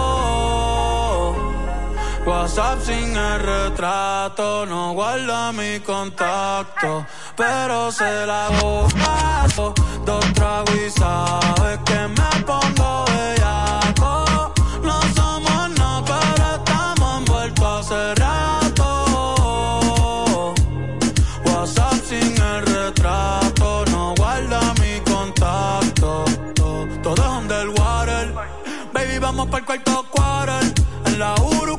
WhatsApp 2.26 2.80
sin 2.82 3.16
el 3.16 3.40
retrato, 3.40 4.64
no 4.66 4.92
guarda 4.92 5.52
mi 5.52 5.80
contacto, 5.80 7.04
pero 7.40 7.90
se 7.90 8.26
la 8.26 8.48
paso. 9.02 9.72
Dos 10.04 10.24
tragos 10.34 10.74
y 10.74 10.90
sabes 10.90 11.78
que 11.86 12.00
me 12.16 12.30
pongo 12.44 13.04
bellaco. 13.06 14.52
No 14.82 15.00
somos 15.16 15.70
nada, 15.78 16.04
pero 16.34 16.46
estamos 16.56 17.18
envueltos 17.18 17.90
hace 17.90 18.14
rato. 18.16 18.88
WhatsApp 21.46 21.98
sin 22.08 22.34
el 22.50 22.66
retrato, 22.66 23.84
no 23.90 24.14
guarda 24.18 24.60
mi 24.80 25.00
contacto. 25.10 26.24
Todo 27.02 27.22
es 27.24 27.30
underwater. 27.42 28.34
Baby, 28.92 29.18
vamos 29.18 29.46
para 29.46 29.60
el 29.60 29.64
cuarto 29.64 30.04
quarter. 30.10 30.74
En 31.06 31.18
la 31.18 31.34
Uru 31.36 31.78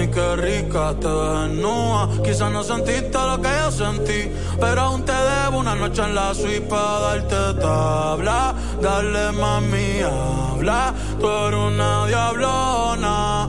mami 0.00 0.12
qué 0.12 0.36
rica, 0.36 0.94
te 1.00 1.08
desnuda. 1.08 2.08
Quizás 2.22 2.50
no 2.50 2.62
sentiste 2.62 3.18
lo 3.18 3.40
que 3.40 3.48
yo 3.48 3.70
sentí, 3.70 4.30
pero 4.58 4.80
aún 4.82 5.04
te 5.04 5.12
debo 5.12 5.58
una 5.58 5.74
noche 5.74 6.02
en 6.02 6.14
la 6.14 6.34
suite 6.34 6.62
para 6.62 7.00
darte 7.00 7.60
tabla. 7.60 8.54
Dale 8.80 9.32
mami, 9.32 10.00
habla, 10.02 10.94
tú 11.18 11.28
eres 11.28 11.60
una 11.60 12.06
diablona. 12.06 13.48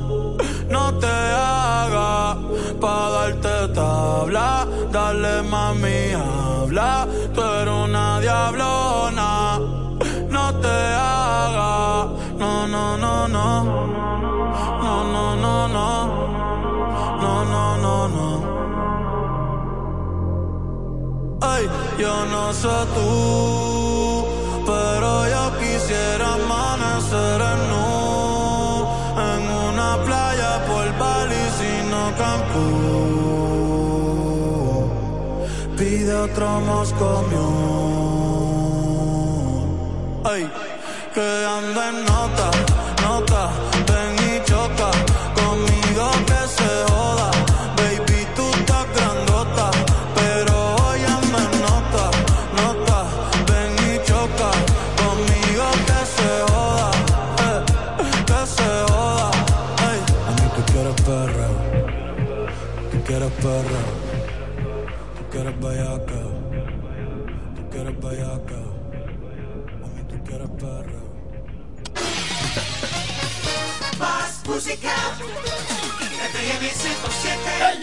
No 0.70 0.93
te 0.99 1.08
hagas 1.08 2.38
pa' 2.80 3.10
darte 3.10 3.74
tabla. 3.74 4.68
Dale 4.91 5.41
mami, 5.43 6.12
habla, 6.14 7.08
tú 7.34 7.41
eres 7.41 7.74
una 7.74 8.20
diablona. 8.20 9.60
No 10.30 10.56
te 10.56 10.68
hagas, 10.68 12.08
no, 12.38 12.68
no, 12.68 12.97
no. 12.97 13.28
No, 13.28 13.30
no, 15.04 15.36
no, 15.36 15.68
no. 15.68 15.72
No, 15.72 16.40
yo 22.02 22.26
no 22.26 22.52
sé 22.54 22.76
tú, 22.95 24.26
pero 24.66 25.10
yo 25.34 25.43
quisiera 25.60 26.28
amanecer 26.34 27.39
en 27.52 27.60
nu 27.72 27.88
en 29.32 29.41
una 29.70 29.89
playa 30.08 30.52
por 30.70 30.86
Bali, 31.02 31.43
sino 31.60 31.99
Cancún. 32.22 33.22
Pide 35.78 36.14
otro 36.26 36.47
Moscow 36.62 37.20
Ay, 40.24 40.43
que 41.14 41.28
anda 41.58 41.82
en 41.89 41.97
nota, 42.06 42.47
nota, 43.04 43.43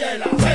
107. 0.09 0.47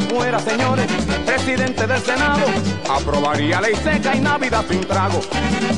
Fuera, 0.00 0.40
señores, 0.40 0.86
presidente 1.24 1.86
del 1.86 2.00
Senado, 2.02 2.44
aprobaría 2.90 3.60
ley 3.60 3.74
seca 3.76 4.16
y 4.16 4.20
Navidad 4.20 4.64
sin 4.68 4.80
trago. 4.80 5.20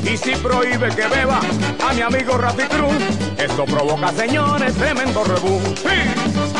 Y 0.03 0.17
si 0.17 0.35
prohíbe 0.37 0.89
que 0.89 1.07
beba 1.07 1.39
a 1.87 1.93
mi 1.93 2.01
amigo 2.01 2.35
Rafi 2.35 2.63
Cruz, 2.63 2.97
esto 3.37 3.65
provoca, 3.65 4.11
señores, 4.13 4.73
tremendo 4.73 5.23
rebú. 5.23 5.61
Si 5.75 6.56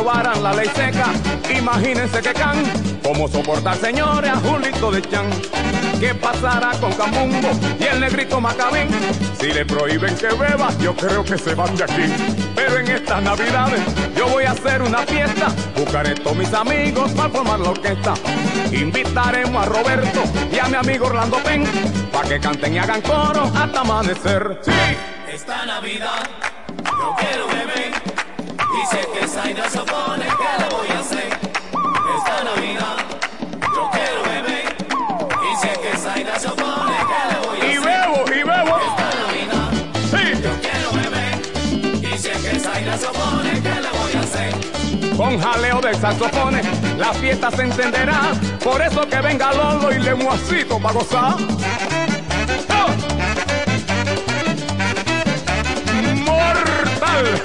aprobaran 0.00 0.42
la 0.42 0.52
ley 0.54 0.68
seca, 0.74 1.12
imagínense 1.54 2.22
que 2.22 2.32
can, 2.32 2.56
cómo 3.02 3.28
soportar 3.28 3.76
señores 3.76 4.30
a 4.30 4.36
Julito 4.36 4.90
de 4.90 5.02
Chan. 5.02 5.26
¿Qué 6.00 6.14
pasará 6.14 6.70
con 6.80 6.90
Camumbo 6.94 7.50
y 7.78 7.84
el 7.84 8.00
negrito 8.00 8.40
Macabín? 8.40 8.88
Si 9.38 9.52
le 9.52 9.66
prohíben 9.66 10.16
que 10.16 10.28
beba, 10.28 10.70
yo 10.78 10.94
creo 10.96 11.22
que 11.22 11.36
se 11.36 11.54
van 11.54 11.76
de 11.76 11.84
aquí. 11.84 12.14
Pero 12.54 12.78
en 12.78 12.88
estas 12.88 13.22
navidades 13.22 13.82
yo 14.16 14.26
voy 14.28 14.44
a 14.44 14.52
hacer 14.52 14.80
una 14.80 15.00
fiesta, 15.00 15.48
buscaré 15.76 16.14
todos 16.14 16.36
mis 16.36 16.52
amigos 16.54 17.10
para 17.12 17.28
formar 17.28 17.60
la 17.60 17.70
orquesta. 17.70 18.14
Invitaremos 18.72 19.62
a 19.62 19.68
Roberto 19.68 20.22
y 20.50 20.58
a 20.58 20.64
mi 20.64 20.76
amigo 20.76 21.06
Orlando 21.06 21.36
Pen, 21.44 21.64
para 22.10 22.26
que 22.26 22.40
canten 22.40 22.74
y 22.74 22.78
hagan 22.78 23.02
coro 23.02 23.50
hasta 23.54 23.80
amanecer. 23.80 24.60
Sí. 24.62 24.72
Esta 25.30 25.66
Navidad 25.66 26.39
Dice 29.42 29.52
que 29.52 29.58
Zaida 29.58 29.70
se 29.70 29.78
opone, 29.78 30.24
¿qué 30.24 30.62
le 30.62 30.68
voy 30.76 30.88
a 30.88 30.98
hacer? 31.00 31.28
Esta 31.28 32.44
Navidad 32.44 32.96
yo 33.74 33.90
quiero 33.90 34.22
beber. 34.24 34.76
Dice 35.48 35.70
que 35.80 35.96
Zaida 35.98 36.38
se 36.38 36.48
opone, 36.48 36.96
¿qué 37.10 37.20
le 37.32 37.48
voy 37.48 37.60
a 37.60 37.64
Y 37.64 37.76
hacer? 37.76 37.82
bebo, 37.82 38.24
y 38.26 38.42
bebo. 38.42 38.78
Esta 38.80 39.08
Navidad 39.20 39.70
yo 40.42 40.52
quiero 40.60 40.88
beber. 40.92 41.34
Dice 42.12 42.30
que 42.32 42.58
Zaida 42.60 42.98
se 42.98 43.06
opone, 43.06 43.50
¿qué 43.62 43.80
le 43.80 43.90
voy 43.98 44.12
a 44.14 44.20
hacer? 44.20 45.16
Con 45.16 45.40
jaleo 45.40 45.80
de 45.80 45.94
saxofones, 45.94 46.66
la 46.98 47.12
fiesta 47.14 47.50
se 47.50 47.62
encenderá. 47.62 48.32
Por 48.62 48.82
eso 48.82 49.08
que 49.08 49.20
venga 49.20 49.52
Lolo 49.52 49.90
y 49.92 49.98
Lemuacito 50.00 50.78
para 50.78 50.94
gozar. 50.94 51.36
¡Oh! 52.68 52.90
¡Mortal! 56.24 57.40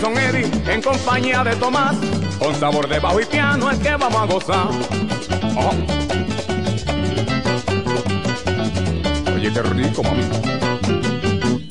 Nelson 0.00 0.16
Eddy 0.16 0.44
en 0.70 0.80
compañía 0.80 1.42
de 1.42 1.56
Tomás, 1.56 1.96
con 2.38 2.54
sabor 2.54 2.88
de 2.88 3.00
bajo 3.00 3.20
y 3.20 3.24
piano 3.24 3.68
es 3.68 3.78
que 3.80 3.96
vamos 3.96 4.22
a 4.22 4.26
gozar. 4.26 4.68
Oh. 5.56 5.72
Oye, 9.34 9.52
qué 9.52 9.62
rico, 9.62 10.04
mami. 10.04 10.22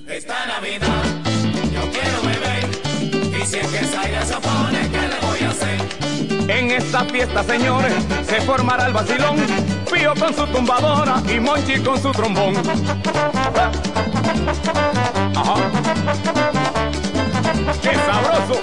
Esta 0.07 0.45
Navidad 0.45 1.03
yo 1.71 1.89
quiero 1.89 2.21
beber. 2.25 3.31
Dice 3.31 3.59
que 3.61 3.85
Zaida 3.85 4.25
se 4.25 4.35
opone, 4.35 4.89
¿qué 4.91 5.07
le 5.07 5.19
voy 5.25 5.43
a 5.43 5.49
hacer? 5.49 6.49
En 6.49 6.71
esta 6.71 7.05
fiesta, 7.05 7.43
señores, 7.43 7.93
se 8.27 8.41
formará 8.41 8.87
el 8.87 8.93
vacilón. 8.93 9.37
Pío 9.89 10.13
con 10.15 10.35
su 10.35 10.45
tumbadora 10.47 11.23
y 11.33 11.39
Monchi 11.39 11.79
con 11.79 12.01
su 12.01 12.11
trombón. 12.11 12.55
Ajá. 15.33 16.36
¡Qué 17.87 17.95
sabroso! 17.95 18.59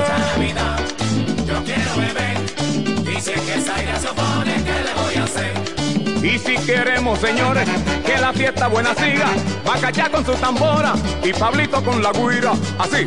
Esta 0.00 0.18
Navidad 0.18 0.80
yo 1.46 1.64
quiero 1.64 1.96
beber. 1.98 3.04
Dice 3.04 3.34
que 3.34 3.60
Zaida 3.60 4.00
se 4.00 4.08
opone, 4.08 4.54
¿qué 4.64 4.72
le 4.82 4.94
voy 5.00 5.14
a 5.14 5.22
hacer? 5.22 5.52
Y 6.24 6.38
si 6.40 6.56
queremos, 6.66 7.20
señores, 7.20 7.68
que 8.04 8.18
la 8.18 8.32
fiesta 8.32 8.66
buena 8.66 8.92
siga, 8.96 9.28
Bacachá 9.64 10.10
con 10.10 10.26
su 10.26 10.32
tambora 10.32 10.94
y 11.22 11.32
Pablito 11.32 11.80
con 11.84 12.02
la 12.02 12.10
guira. 12.10 12.54
Así. 12.76 13.06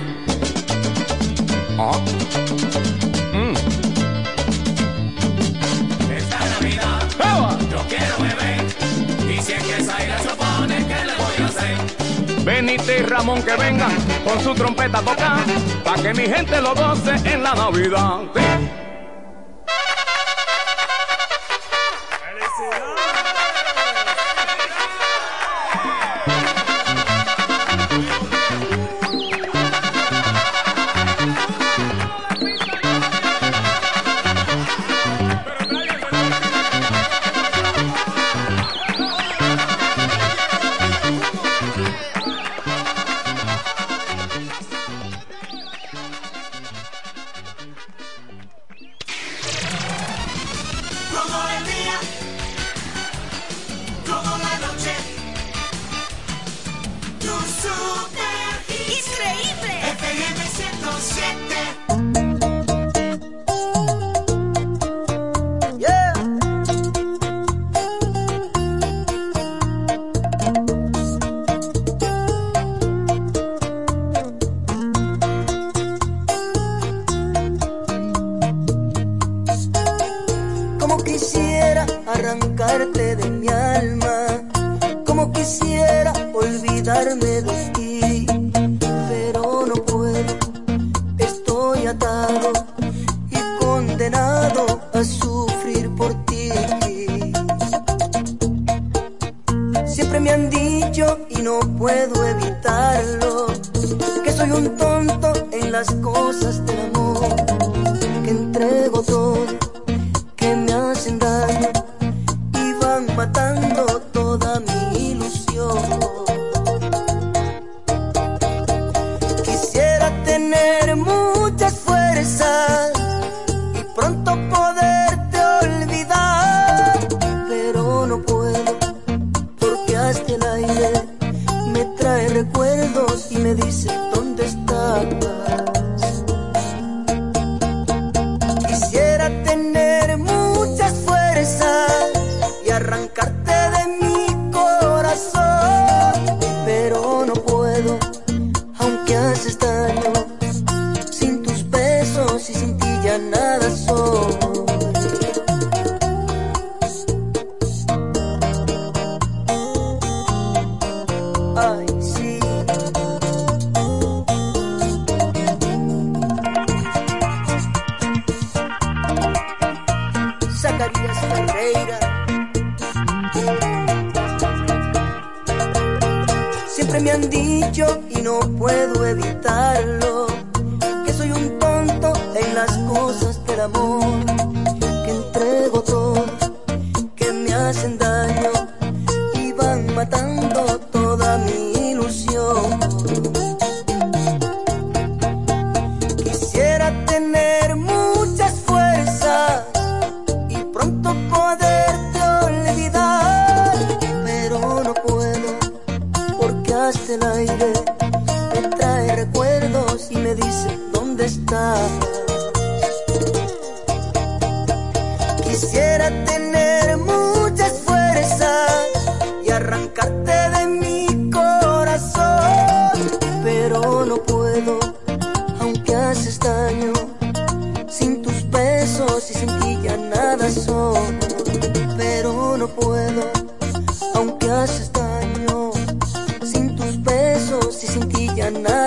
Esta 6.11 6.39
Navidad 6.39 7.07
yo 7.69 7.77
quiero 7.87 8.17
beber. 8.17 8.65
Dice 9.27 9.57
que 9.57 9.83
Zaida 9.83 10.17
se 10.17 10.29
opone, 10.29 10.77
¿qué 10.87 11.05
le 11.05 11.13
voy 11.13 11.35
a 11.43 11.45
hacer? 11.45 11.77
Benito 12.43 12.91
y 12.91 13.03
Ramón 13.03 13.43
que 13.43 13.55
vengan 13.55 13.91
con 14.25 14.39
su 14.41 14.55
trompeta 14.55 14.97
a 14.97 15.01
tocar, 15.03 15.45
para 15.83 16.01
que 16.01 16.13
mi 16.15 16.23
gente 16.23 16.59
lo 16.61 16.73
goce 16.73 17.13
en 17.31 17.43
la 17.43 17.53
Navidad. 17.53 18.21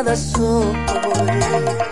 Nada 0.03 0.17
soy. 0.17 1.90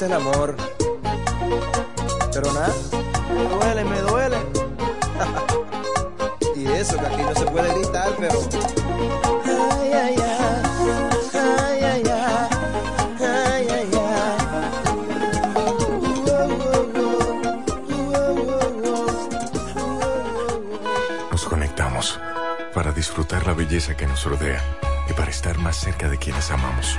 Es 0.00 0.06
el 0.06 0.12
amor. 0.14 0.56
Pero 2.32 2.52
nada, 2.52 2.74
me 3.34 3.44
duele, 3.44 3.84
me 3.84 4.00
duele. 4.00 4.36
y 6.56 6.66
eso, 6.68 6.96
que 6.98 7.06
aquí 7.06 7.22
no 7.22 7.34
se 7.34 7.44
puede 7.46 7.74
gritar, 7.74 8.08
pero. 8.18 8.38
Ay, 9.44 9.92
ay, 9.92 10.16
ay. 10.16 10.40
Nos 21.30 21.44
conectamos 21.44 22.18
para 22.74 22.92
disfrutar 22.92 23.46
la 23.46 23.54
belleza 23.54 23.96
que 23.96 24.06
nos 24.06 24.24
rodea 24.24 24.62
y 25.08 25.12
para 25.12 25.30
estar 25.30 25.58
más 25.58 25.76
cerca 25.76 26.08
de 26.08 26.16
quienes 26.18 26.50
amamos. 26.50 26.98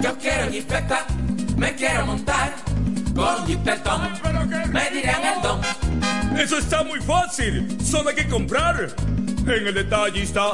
Yo 0.01 0.17
quiero 0.17 0.51
jipeta, 0.51 1.05
me 1.57 1.75
quiero 1.75 2.05
montar 2.05 2.53
con 3.15 3.47
jipetón, 3.47 4.11
me 4.71 4.89
dirán 4.91 5.23
el 5.23 5.41
don. 5.41 5.61
Eso 6.37 6.57
está 6.57 6.83
muy 6.83 6.99
fácil. 7.01 7.77
Solo 7.83 8.09
hay 8.09 8.15
que 8.15 8.27
comprar. 8.27 8.93
En 9.47 9.67
el 9.67 9.73
detallista 9.73 10.53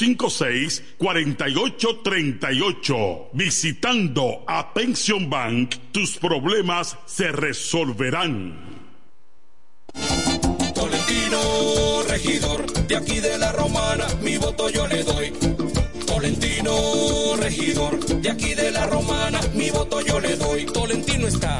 4838. 0.97 3.29
Visitando 3.33 4.43
a 4.47 4.73
Pension 4.73 5.29
Bank, 5.29 5.75
tus 5.91 6.17
problemas 6.17 6.97
se 7.05 7.31
resolverán. 7.31 8.71
Tolentino, 10.73 12.01
regidor, 12.07 12.71
de 12.87 12.95
aquí 12.95 13.19
de 13.19 13.37
la 13.37 13.51
romana, 13.51 14.07
mi 14.21 14.37
voto 14.37 14.69
yo 14.69 14.87
le 14.87 15.03
doy. 15.03 15.33
Tolentino, 16.05 17.35
regidor, 17.37 17.99
de 17.99 18.29
aquí 18.29 18.55
de 18.55 18.71
la 18.71 18.87
romana, 18.87 19.41
mi 19.53 19.69
voto 19.69 20.01
yo 20.01 20.19
le 20.19 20.35
doy. 20.35 20.65
Tolentino 20.65 21.27
está 21.27 21.59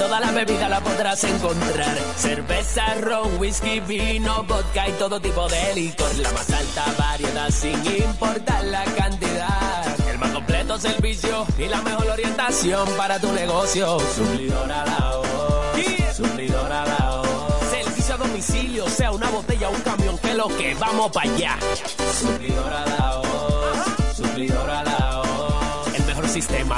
toda 0.01 0.19
la 0.19 0.31
bebida 0.31 0.67
la 0.67 0.81
podrás 0.81 1.23
encontrar. 1.23 1.95
Cerveza, 2.15 2.95
ron, 3.01 3.37
whisky, 3.39 3.79
vino, 3.81 4.43
vodka 4.43 4.89
y 4.89 4.93
todo 4.93 5.19
tipo 5.19 5.47
de 5.47 5.75
licor. 5.75 6.15
La 6.17 6.31
más 6.31 6.49
alta 6.49 6.85
variedad 6.97 7.49
sin 7.51 7.85
importar 7.85 8.63
la 8.65 8.83
cantidad. 8.83 10.09
El 10.09 10.17
más 10.17 10.31
completo 10.31 10.79
servicio 10.79 11.45
y 11.57 11.65
la 11.65 11.81
mejor 11.83 12.07
orientación 12.07 12.89
para 12.97 13.19
tu 13.19 13.31
negocio. 13.31 13.99
Suplidora 14.15 14.85
la 14.85 15.17
voz. 15.17 16.15
Suplidora 16.15 16.85
la 16.85 17.21
voz. 17.21 17.69
Servicio 17.69 18.15
a 18.15 18.17
domicilio, 18.17 18.89
sea 18.89 19.11
una 19.11 19.29
botella 19.29 19.69
o 19.69 19.71
un 19.71 19.81
camión, 19.81 20.17
que 20.17 20.33
lo 20.33 20.47
que 20.47 20.73
vamos 20.73 21.11
para 21.11 21.29
allá. 21.29 21.57
La 21.59 23.17
voz. 23.17 24.15
Suplidora 24.15 24.83
la 24.83 24.89
voz. 24.89 24.90
El 24.90 24.90
mejor 24.90 24.90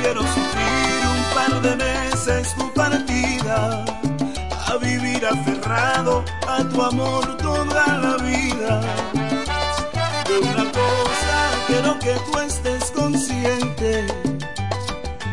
Prefiero 0.00 0.22
sufrir 0.22 1.00
un 1.16 1.34
par 1.34 1.60
de 1.60 1.74
meses 1.74 2.54
tu 2.54 2.72
partida 2.72 3.84
a 4.68 4.76
vivir 4.76 5.26
aferrado 5.26 6.24
a 6.46 6.62
tu 6.62 6.82
amor 6.82 7.36
toda 7.38 7.98
la 7.98 8.16
vida. 8.18 8.80
De 10.28 10.38
una 10.38 10.70
cosa 10.70 11.38
quiero 11.66 11.98
que 11.98 12.14
tú 12.30 12.38
estés 12.38 12.92
consciente. 12.92 14.06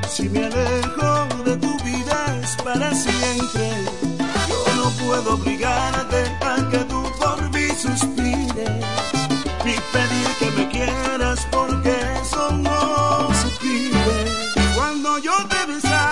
Si 0.10 0.30
me 0.30 0.46
alejo 0.46 1.28
de 1.46 1.58
tu 1.58 1.78
vida 1.84 2.40
es 2.42 2.56
para 2.64 2.92
siempre. 2.92 3.70
Yo 4.66 4.76
no 4.78 4.90
puedo 5.06 5.36
obligarte 5.36 6.24
a 6.42 6.70
que 6.72 6.80
tú 6.86 7.04
por 7.20 7.52
mí 7.52 7.68
suspires, 7.70 8.84
ni 9.64 9.76
pedir 9.94 10.28
que 10.40 10.52
me 10.58 10.70
quieras 10.70 11.46
porque 11.52 11.96
eso 12.20 12.52
no. 12.52 13.05
Cuando 15.48 15.78
yo 15.78 16.05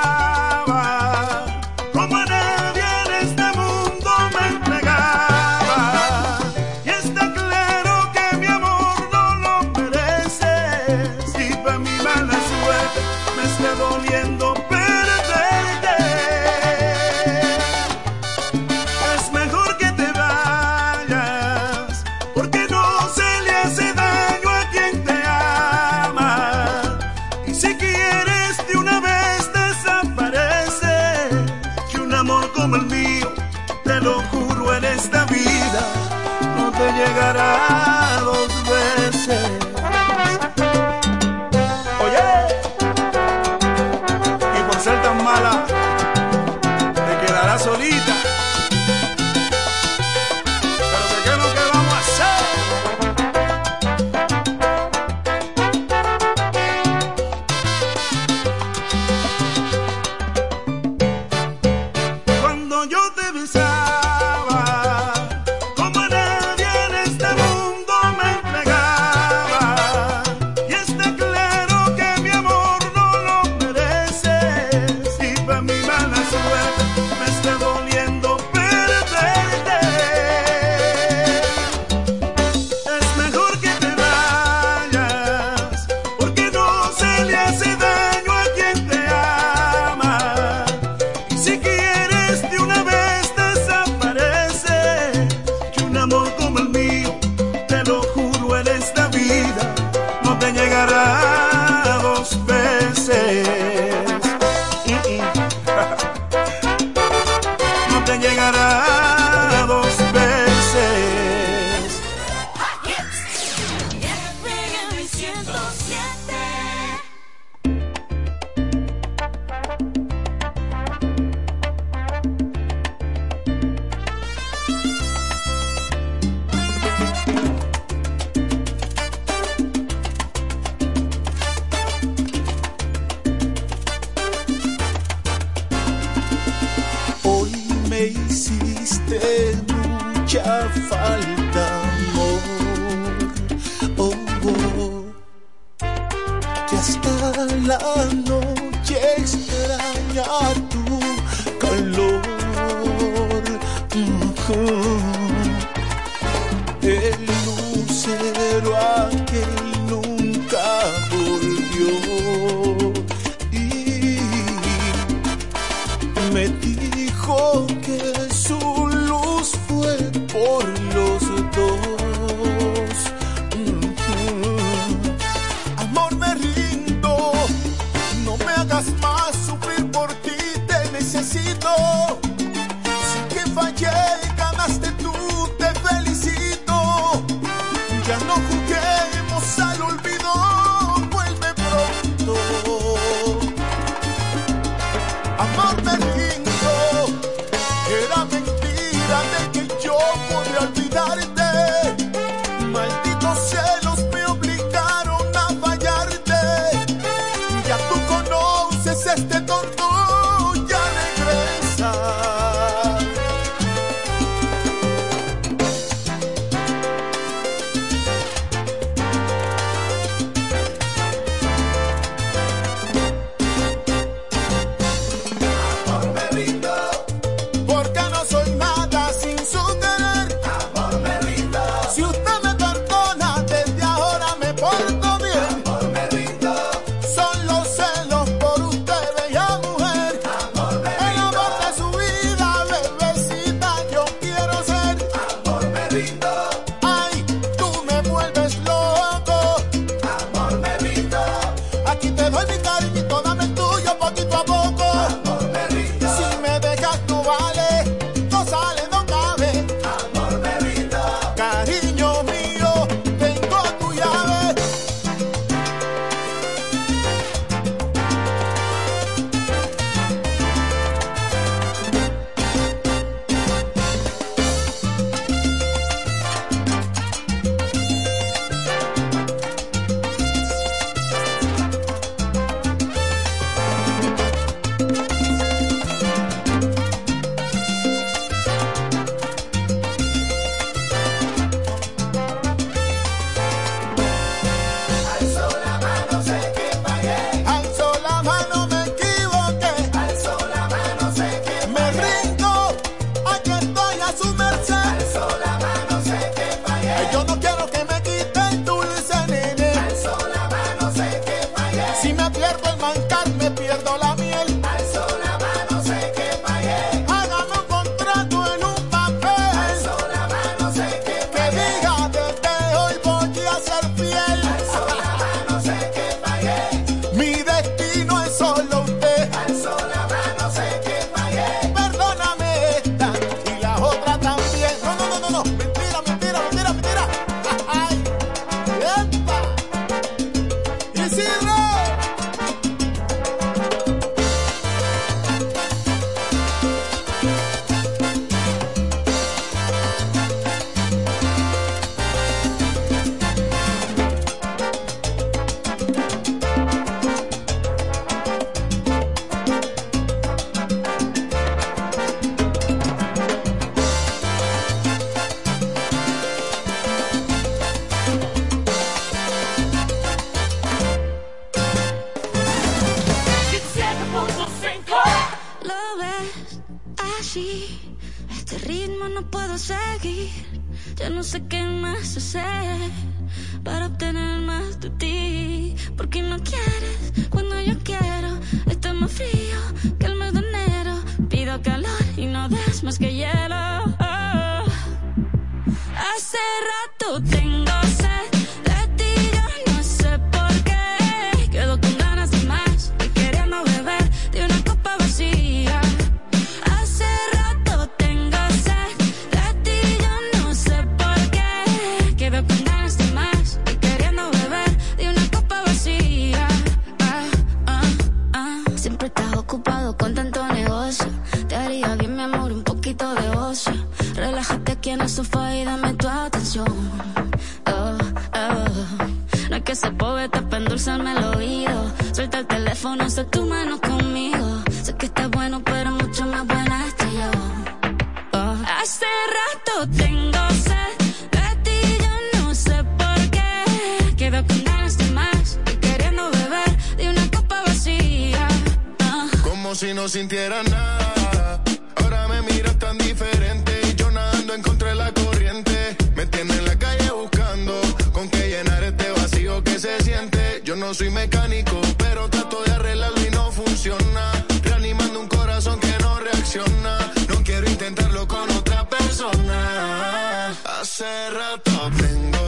Hace 470.83 471.29
rato 471.29 471.71
tengo 471.97 472.42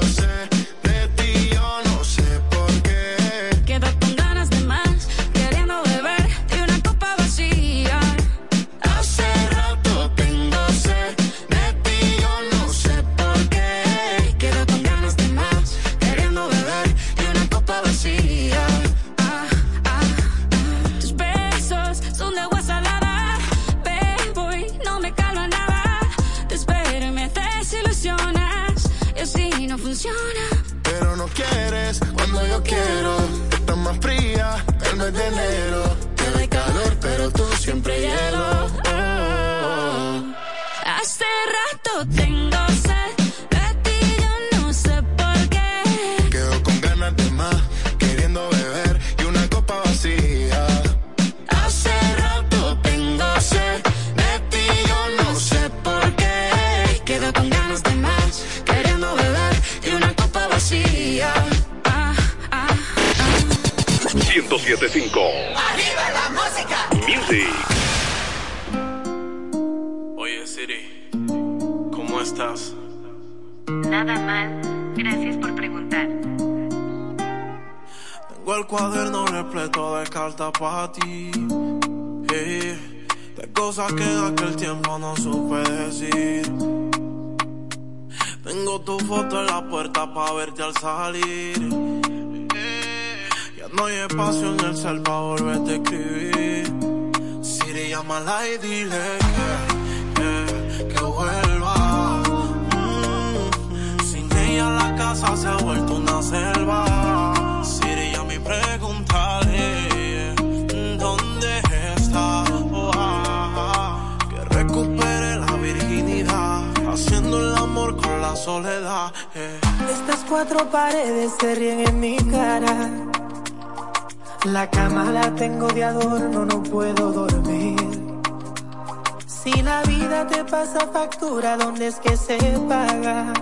factura, 131.15 131.55
¿dónde 131.57 131.87
es 131.87 131.95
que 131.95 132.17
se 132.17 132.37
paga? 132.67 133.33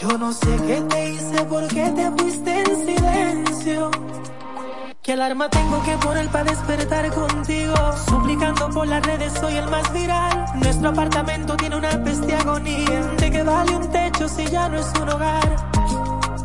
Yo 0.00 0.16
no 0.18 0.32
sé 0.32 0.56
qué 0.66 0.80
te 0.88 1.10
hice, 1.10 1.44
por 1.44 1.66
qué 1.68 1.90
te 1.90 2.10
fuiste 2.12 2.60
en 2.60 2.86
silencio. 2.86 3.90
¿Qué 5.02 5.12
alarma 5.12 5.48
tengo 5.48 5.82
que 5.82 5.96
poner 5.96 6.28
para 6.28 6.44
despertar 6.44 7.10
contigo? 7.12 7.74
Suplicando 8.08 8.70
por 8.70 8.86
las 8.86 9.04
redes, 9.04 9.32
soy 9.40 9.56
el 9.56 9.68
más 9.68 9.92
viral. 9.92 10.44
Nuestro 10.54 10.90
apartamento 10.90 11.56
tiene 11.56 11.76
una 11.76 11.90
peste 12.04 12.34
agonía. 12.34 13.00
¿De 13.18 13.30
qué 13.30 13.42
vale 13.42 13.76
un 13.76 13.90
techo 13.90 14.28
si 14.28 14.46
ya 14.46 14.68
no 14.68 14.78
es 14.78 14.92
un 15.00 15.08
hogar? 15.08 15.56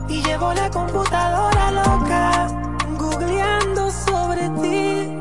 Y 0.09 0.23
llevo 0.23 0.53
la 0.53 0.69
computadora 0.71 1.71
loca, 1.71 2.47
googleando 2.97 3.91
sobre 3.91 4.49
ti. 4.61 5.11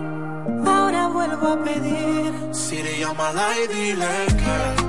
Ahora 0.66 1.09
vuelvo 1.09 1.48
a 1.48 1.62
pedir. 1.64 2.47
Siri, 2.52 3.01
llámala 3.01 3.47
y 3.59 3.74
dile 3.74 4.27
que, 4.28 4.85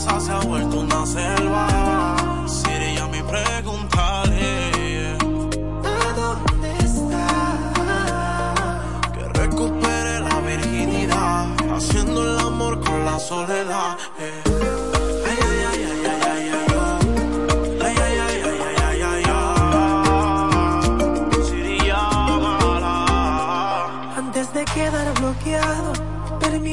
se 0.00 0.32
ha 0.32 0.40
vuelto 0.40 0.80
una 0.80 1.04
selva. 1.06 1.66
Siri, 2.46 2.94
ya 2.96 3.06
mi 3.08 3.22
preguntaré 3.22 5.16
¿A 5.84 6.12
dónde 6.20 6.70
está? 6.78 7.26
que 9.12 9.24
recupere 9.40 10.20
la 10.20 10.40
virginidad, 10.40 11.46
haciendo 11.76 12.22
el 12.22 12.38
amor 12.38 12.80
con 12.80 13.04
la 13.04 13.18
soledad. 13.18 13.79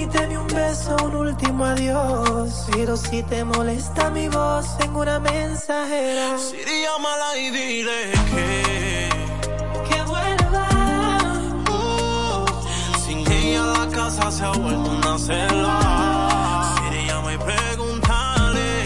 Permíteme 0.05 0.37
un 0.37 0.47
beso, 0.47 0.95
un 1.05 1.15
último 1.15 1.65
adiós. 1.65 2.67
Pero 2.71 2.95
si 2.97 3.23
te 3.23 3.43
molesta 3.43 4.09
mi 4.11 4.27
voz, 4.29 4.77
tengo 4.77 5.01
una 5.01 5.19
mensajera. 5.19 6.37
Siri, 6.37 6.83
llámala 6.83 7.37
y 7.37 7.49
dile 7.49 8.11
que 8.31 9.09
Que 9.89 10.01
vuelva. 10.03 10.67
Sin 13.05 13.19
ella 13.31 13.63
la 13.65 13.87
casa 13.89 14.31
se 14.31 14.43
ha 14.43 14.51
vuelto 14.51 14.89
una 14.91 15.17
selva. 15.17 16.75
Siri, 16.89 17.07
llama 17.07 17.33
y 17.33 17.37
pregúntale 17.37 18.83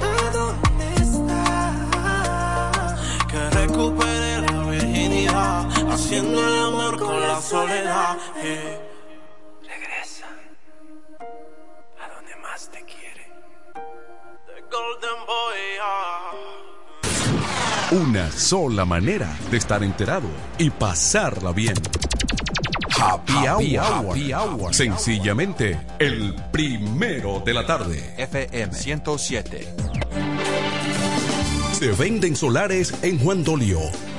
¿A 0.00 0.30
dónde 0.32 0.86
está? 1.00 2.96
que 3.30 3.50
recupere 3.50 4.40
la 4.52 4.62
virginidad, 4.70 5.66
haciendo 5.92 6.40
el 6.48 6.58
amor 6.64 6.98
con 6.98 7.20
la 7.20 7.40
soledad. 7.40 8.16
eh. 8.42 8.81
Una 17.92 18.30
sola 18.30 18.86
manera 18.86 19.36
de 19.50 19.58
estar 19.58 19.84
enterado 19.84 20.26
y 20.56 20.70
pasarla 20.70 21.52
bien. 21.52 21.74
Happy, 22.98 23.34
hour. 23.76 24.08
Happy 24.08 24.32
Hour. 24.32 24.72
Sencillamente, 24.74 25.78
el 25.98 26.34
primero 26.50 27.42
de 27.44 27.52
la 27.52 27.66
tarde. 27.66 28.14
FM 28.16 28.72
107. 28.72 29.74
Se 31.74 31.92
venden 31.92 32.34
solares 32.34 32.94
en 33.02 33.18
Juan 33.18 33.44
Dolio, 33.44 33.80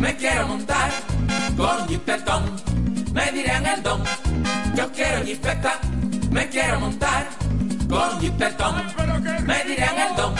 me 0.00 0.16
quiero 0.16 0.48
montar 0.48 0.90
con 1.56 1.86
jipetón, 1.86 2.56
me 3.12 3.30
dirán 3.32 3.66
el 3.66 3.82
don. 3.82 4.02
Yo 4.74 4.90
quiero 4.92 5.24
jipeta, 5.24 5.78
me 6.30 6.48
quiero 6.48 6.80
montar 6.80 7.28
con 7.88 8.20
jipetón, 8.20 8.74
me 9.46 9.64
dirán 9.64 9.98
el 10.08 10.16
don. 10.16 10.34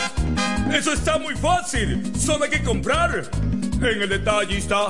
Eso 0.73 0.93
está 0.93 1.19
muy 1.19 1.35
fácil, 1.35 2.11
solo 2.17 2.45
hay 2.45 2.49
que 2.49 2.63
comprar. 2.63 3.29
En 3.81 4.01
el 4.01 4.09
detallista 4.09 4.89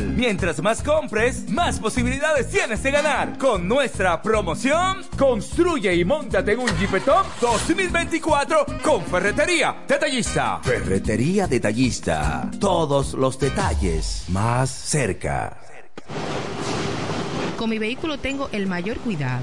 Mientras 0.00 0.62
más 0.62 0.82
compres, 0.82 1.48
más 1.48 1.78
posibilidades 1.78 2.48
tienes 2.48 2.82
de 2.82 2.90
ganar. 2.90 3.38
Con 3.38 3.68
nuestra 3.68 4.20
promoción, 4.22 5.04
construye 5.18 5.94
y 5.94 6.04
montate 6.04 6.52
en 6.52 6.60
un 6.60 6.68
Jeepetop 6.78 7.26
2024 7.40 8.66
con 8.82 9.02
Ferretería 9.04 9.84
Detallista. 9.86 10.60
Ferretería 10.62 11.46
Detallista. 11.46 12.50
Todos 12.58 13.14
los 13.14 13.38
detalles 13.38 14.24
más 14.28 14.70
cerca. 14.70 15.56
Con 17.56 17.70
mi 17.70 17.78
vehículo 17.78 18.18
tengo 18.18 18.48
el 18.52 18.66
mayor 18.66 18.98
cuidado. 18.98 19.42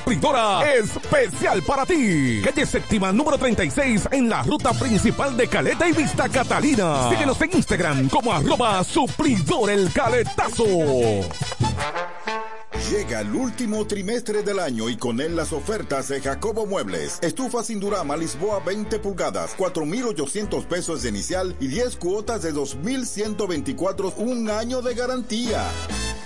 suplidora 0.01 0.73
especial 0.73 1.61
para 1.61 1.85
ti. 1.85 2.41
Calle 2.43 2.65
séptima 2.65 3.11
número 3.11 3.37
36 3.37 4.09
en 4.11 4.29
la 4.29 4.41
ruta 4.41 4.73
principal 4.73 5.37
de 5.37 5.47
Caleta 5.47 5.87
y 5.87 5.93
Vista 5.93 6.27
Catalina. 6.27 7.09
Síguenos 7.09 7.39
en 7.41 7.55
Instagram 7.57 8.09
como 8.09 8.33
arroba 8.33 8.83
suplidor 8.83 9.69
el 9.69 9.91
caletazo. 9.93 10.65
Llega 12.89 13.21
el 13.21 13.33
último 13.35 13.85
trimestre 13.85 14.41
del 14.41 14.59
año 14.59 14.89
y 14.89 14.97
con 14.97 15.21
él 15.21 15.35
las 15.35 15.53
ofertas 15.53 16.07
de 16.07 16.19
Jacobo 16.19 16.65
Muebles. 16.65 17.19
Estufa 17.21 17.63
sin 17.63 17.79
Durama 17.79 18.17
Lisboa 18.17 18.59
20 18.65 18.99
pulgadas, 18.99 19.53
4,800 19.55 20.65
pesos 20.65 21.03
de 21.03 21.09
inicial 21.09 21.55
y 21.59 21.67
10 21.67 21.95
cuotas 21.97 22.41
de 22.41 22.51
2,124, 22.51 24.13
un 24.17 24.49
año 24.49 24.81
de 24.81 24.95
garantía. 24.95 25.63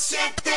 107. 0.00 0.50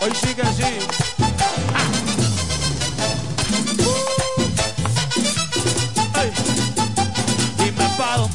Hoy 0.00 0.10
sí 0.14 0.34
que 0.34 0.44
sí. 0.44 0.88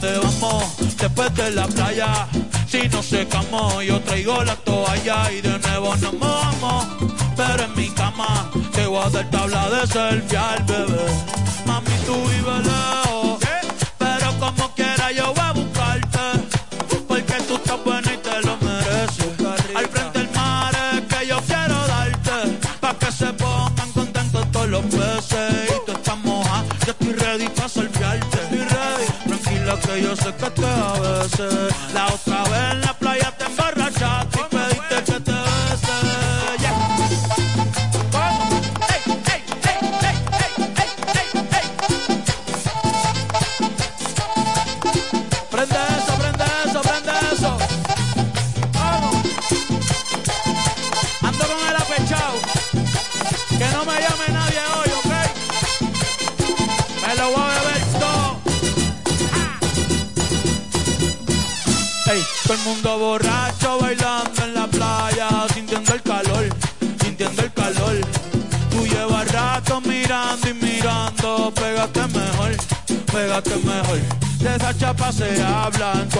Vamos 0.04 0.98
después 0.98 1.34
de 1.36 1.52
la 1.52 1.66
playa. 1.68 2.28
Si 2.68 2.88
no 2.90 3.02
secamos, 3.02 3.84
yo 3.84 4.02
traigo 4.02 4.44
la 4.44 4.56
toalla 4.58 5.32
y 5.32 5.42
de 5.42 5.58
nuevo 5.60 5.96
nos 5.96 6.14
mojamos. 6.14 6.86
Pero 7.36 7.64
en 7.64 7.76
mi 7.76 7.90
cama 7.90 8.52
te 8.74 8.86
voy 8.86 9.04
a 9.04 9.10
dar 9.10 9.30
tabla 9.32 9.70
de 9.70 9.88
selfie 9.88 10.38
al 10.38 10.64
bebé. 10.64 11.06
Mami, 11.66 11.96
tú 12.06 12.16
vives 12.16 12.66
lejos, 12.66 13.33
yo 15.16 15.34
voy 15.34 15.44
a 15.44 15.52
buscarte. 15.54 16.20
Porque 17.08 17.34
tú 17.48 17.56
estás 17.56 17.84
buena 17.84 18.14
y 18.14 18.18
te 18.18 18.42
lo 18.42 18.58
mereces. 18.58 19.76
Al 19.76 19.88
frente 19.88 20.20
del 20.20 20.30
mar 20.32 20.74
es 20.94 21.02
que 21.02 21.28
yo 21.28 21.40
quiero 21.42 21.88
darte. 21.88 22.60
Pa' 22.80 22.98
que 22.98 23.12
se 23.12 23.34
pongan 23.34 23.92
contentos 23.94 24.52
todos 24.52 24.70
los 24.70 24.84
peces. 24.86 25.70
Y 25.70 25.86
tú 25.86 25.92
estás 25.92 26.18
moja, 26.20 26.64
yo 26.86 26.92
estoy 26.92 27.14
ready 27.14 27.48
pa' 27.50 27.70
salviarte. 27.70 28.38
Estoy 28.44 28.60
ready. 28.60 29.06
Tranquila 29.28 29.80
que 29.80 30.02
yo 30.02 30.16
sé 30.16 30.34
que 30.36 30.50
te 30.50 30.66
a 30.66 30.94
veces. 31.00 31.74
La 31.94 32.08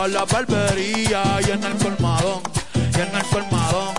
la 0.08 0.26
barbería 0.26 1.40
y 1.48 1.52
en 1.52 1.64
el 1.64 1.78
colmadón, 1.78 2.42
y 2.76 2.80
en 3.00 3.16
el 3.16 3.24
colmadón. 3.26 3.94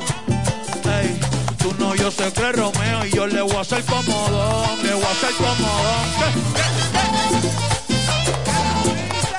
Ey, 0.85 1.19
tú 1.59 1.73
no, 1.79 1.95
yo 1.95 2.11
sé 2.11 2.31
que 2.33 2.53
Romeo 2.53 3.07
y 3.07 3.11
yo 3.11 3.27
le 3.27 3.41
voy 3.41 3.57
a 3.57 3.61
hacer 3.61 3.83
comodón, 3.85 4.83
le 4.83 4.93
voy 4.93 5.03
a 5.03 5.11
hacer 5.11 5.33
comodón. 5.35 6.05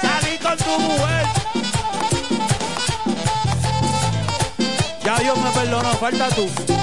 Salí 0.01 0.39
con 0.39 0.57
tu 0.57 0.79
mujer. 0.79 1.27
Ya 5.03 5.19
Dios 5.19 5.37
me 5.37 5.51
perdonó, 5.51 5.93
falta 5.93 6.29
tú. 6.29 6.49
¿Qué? 6.65 6.73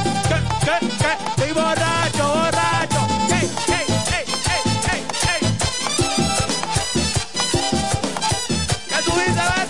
¿Qué? 0.64 0.78
¿Qué? 0.86 1.16
Estoy 1.30 1.50
borracho, 1.52 2.28
borracho. 2.28 3.08
¿Qué? 3.28 3.48
¿Qué 3.66 3.82
tú 9.04 9.12
dices, 9.12 9.61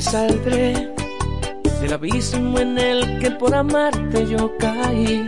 saldré 0.00 0.92
del 1.80 1.92
abismo 1.92 2.58
en 2.58 2.78
el 2.78 3.18
que 3.20 3.30
por 3.30 3.54
amarte 3.54 4.26
yo 4.26 4.56
caí. 4.58 5.26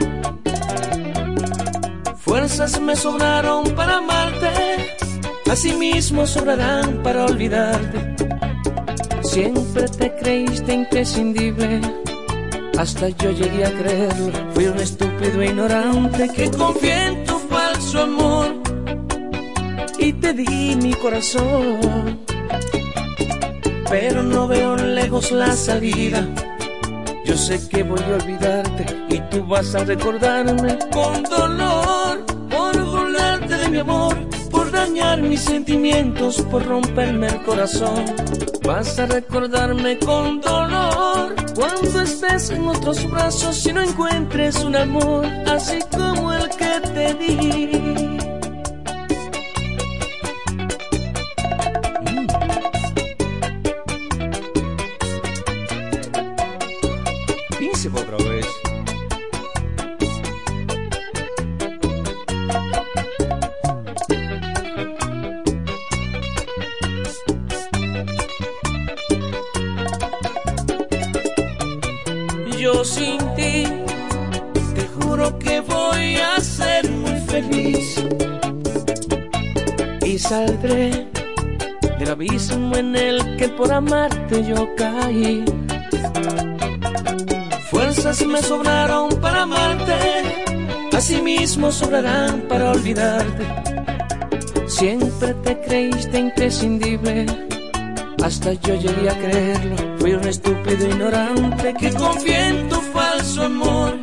Fuerzas 2.18 2.80
me 2.80 2.94
sobraron 2.94 3.64
para 3.74 3.98
amarte, 3.98 4.50
así 5.50 5.72
mismo 5.72 6.26
sobrarán 6.26 7.02
para 7.02 7.24
olvidarte. 7.24 8.14
Siempre 9.22 9.88
te 9.88 10.14
creíste 10.16 10.72
imprescindible, 10.74 11.80
hasta 12.78 13.08
yo 13.08 13.30
llegué 13.30 13.64
a 13.64 13.72
creerlo. 13.72 14.32
Fui 14.54 14.66
un 14.66 14.78
estúpido 14.78 15.42
e 15.42 15.46
ignorante 15.46 16.28
que 16.34 16.50
confié 16.50 17.06
en 17.06 17.24
tu 17.24 17.38
falso 17.38 18.02
amor 18.02 18.54
y 19.98 20.12
te 20.12 20.32
di 20.32 20.76
mi 20.76 20.94
corazón. 20.94 22.29
Pero 23.90 24.22
no 24.22 24.46
veo 24.46 24.76
lejos 24.76 25.32
la 25.32 25.52
salida. 25.56 26.24
Yo 27.24 27.36
sé 27.36 27.68
que 27.68 27.82
voy 27.82 28.00
a 28.00 28.14
olvidarte 28.14 28.86
y 29.08 29.18
tú 29.30 29.44
vas 29.44 29.74
a 29.74 29.84
recordarme 29.84 30.78
con 30.92 31.24
dolor 31.24 32.24
por 32.48 32.84
burlarte 32.84 33.56
de 33.56 33.68
mi 33.68 33.78
amor, 33.78 34.16
por 34.48 34.70
dañar 34.70 35.20
mis 35.20 35.40
sentimientos, 35.40 36.40
por 36.50 36.64
romperme 36.64 37.26
el 37.26 37.42
corazón. 37.42 38.04
Vas 38.62 38.96
a 39.00 39.06
recordarme 39.06 39.98
con 39.98 40.40
dolor 40.40 41.34
cuando 41.56 42.00
estés 42.00 42.50
en 42.50 42.68
otros 42.68 43.10
brazos 43.10 43.66
y 43.66 43.72
no 43.72 43.82
encuentres 43.82 44.62
un 44.62 44.76
amor 44.76 45.26
así 45.46 45.80
como 45.90 46.32
el 46.32 46.48
que 46.50 46.80
te 46.94 47.14
di. 47.14 47.89
Asimismo 91.50 91.72
sobrarán 91.72 92.42
para 92.42 92.70
olvidarte. 92.70 93.44
Siempre 94.68 95.34
te 95.42 95.60
creíste 95.60 96.18
imprescindible, 96.20 97.26
hasta 98.22 98.52
yo 98.52 98.76
llegué 98.76 99.10
a 99.10 99.18
creerlo. 99.18 99.76
Fui 99.98 100.12
un 100.12 100.28
estúpido 100.28 100.86
ignorante 100.86 101.74
que 101.74 101.92
confié 101.92 102.48
en 102.50 102.68
tu 102.68 102.76
falso 102.92 103.42
amor 103.42 103.94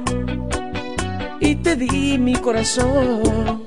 y 1.40 1.56
te 1.56 1.78
di 1.78 2.18
mi 2.18 2.36
corazón. 2.36 3.64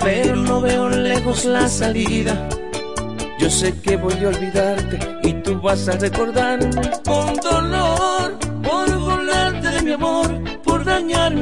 Pero 0.00 0.34
no 0.34 0.60
veo 0.60 0.88
lejos 0.88 1.44
la 1.44 1.68
salida. 1.68 2.48
Yo 3.38 3.48
sé 3.48 3.78
que 3.80 3.96
voy 3.96 4.24
a 4.24 4.28
olvidarte 4.28 4.98
y 5.22 5.34
tú 5.34 5.60
vas 5.60 5.88
a 5.88 5.92
recordarme 5.92 6.90
con 7.04 7.36
dolor 7.36 8.17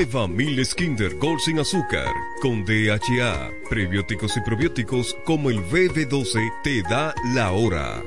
Nueva 0.00 0.26
Miles 0.26 0.74
Kinder 0.74 1.14
Gold 1.18 1.40
sin 1.40 1.58
azúcar 1.58 2.10
con 2.40 2.64
DHA, 2.64 3.50
prebióticos 3.68 4.34
y 4.34 4.40
probióticos 4.40 5.14
como 5.26 5.50
el 5.50 5.58
BB12 5.58 6.62
te 6.62 6.80
da 6.80 7.14
la 7.34 7.52
hora. 7.52 8.02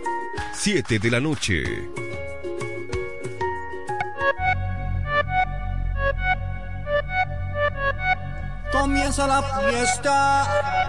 7 0.54 0.98
de 0.98 1.12
la 1.12 1.20
noche. 1.20 1.64
Comienza 8.72 9.28
la 9.28 9.44
fiesta 9.44 10.83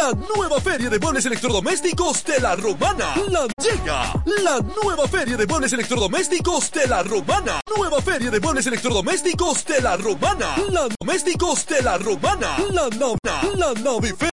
la 0.00 0.12
nueva 0.34 0.58
feria 0.60 0.88
de 0.88 0.98
muebles 0.98 1.26
electrodomésticos 1.26 2.24
de 2.24 2.40
la 2.40 2.56
Romana. 2.56 3.14
La 3.28 3.46
llega 3.62 4.12
la 4.42 4.58
nueva 4.82 5.06
feria 5.06 5.36
de 5.36 5.46
muebles 5.46 5.72
electrodomésticos 5.74 6.70
de 6.70 6.86
la 6.86 7.02
Romana. 7.02 7.60
Nueva 7.76 8.00
feria 8.00 8.30
de 8.30 8.40
muebles 8.40 8.66
electrodomésticos 8.66 9.64
de 9.66 9.80
la 9.82 9.96
Romana. 9.98 10.56
La 10.70 10.88
domésticos 11.00 11.66
de 11.66 11.82
la 11.82 11.98
Romana. 11.98 12.56
La 12.70 12.88
nona, 12.88 13.34
la 13.56 13.74
naviferia 13.74 14.29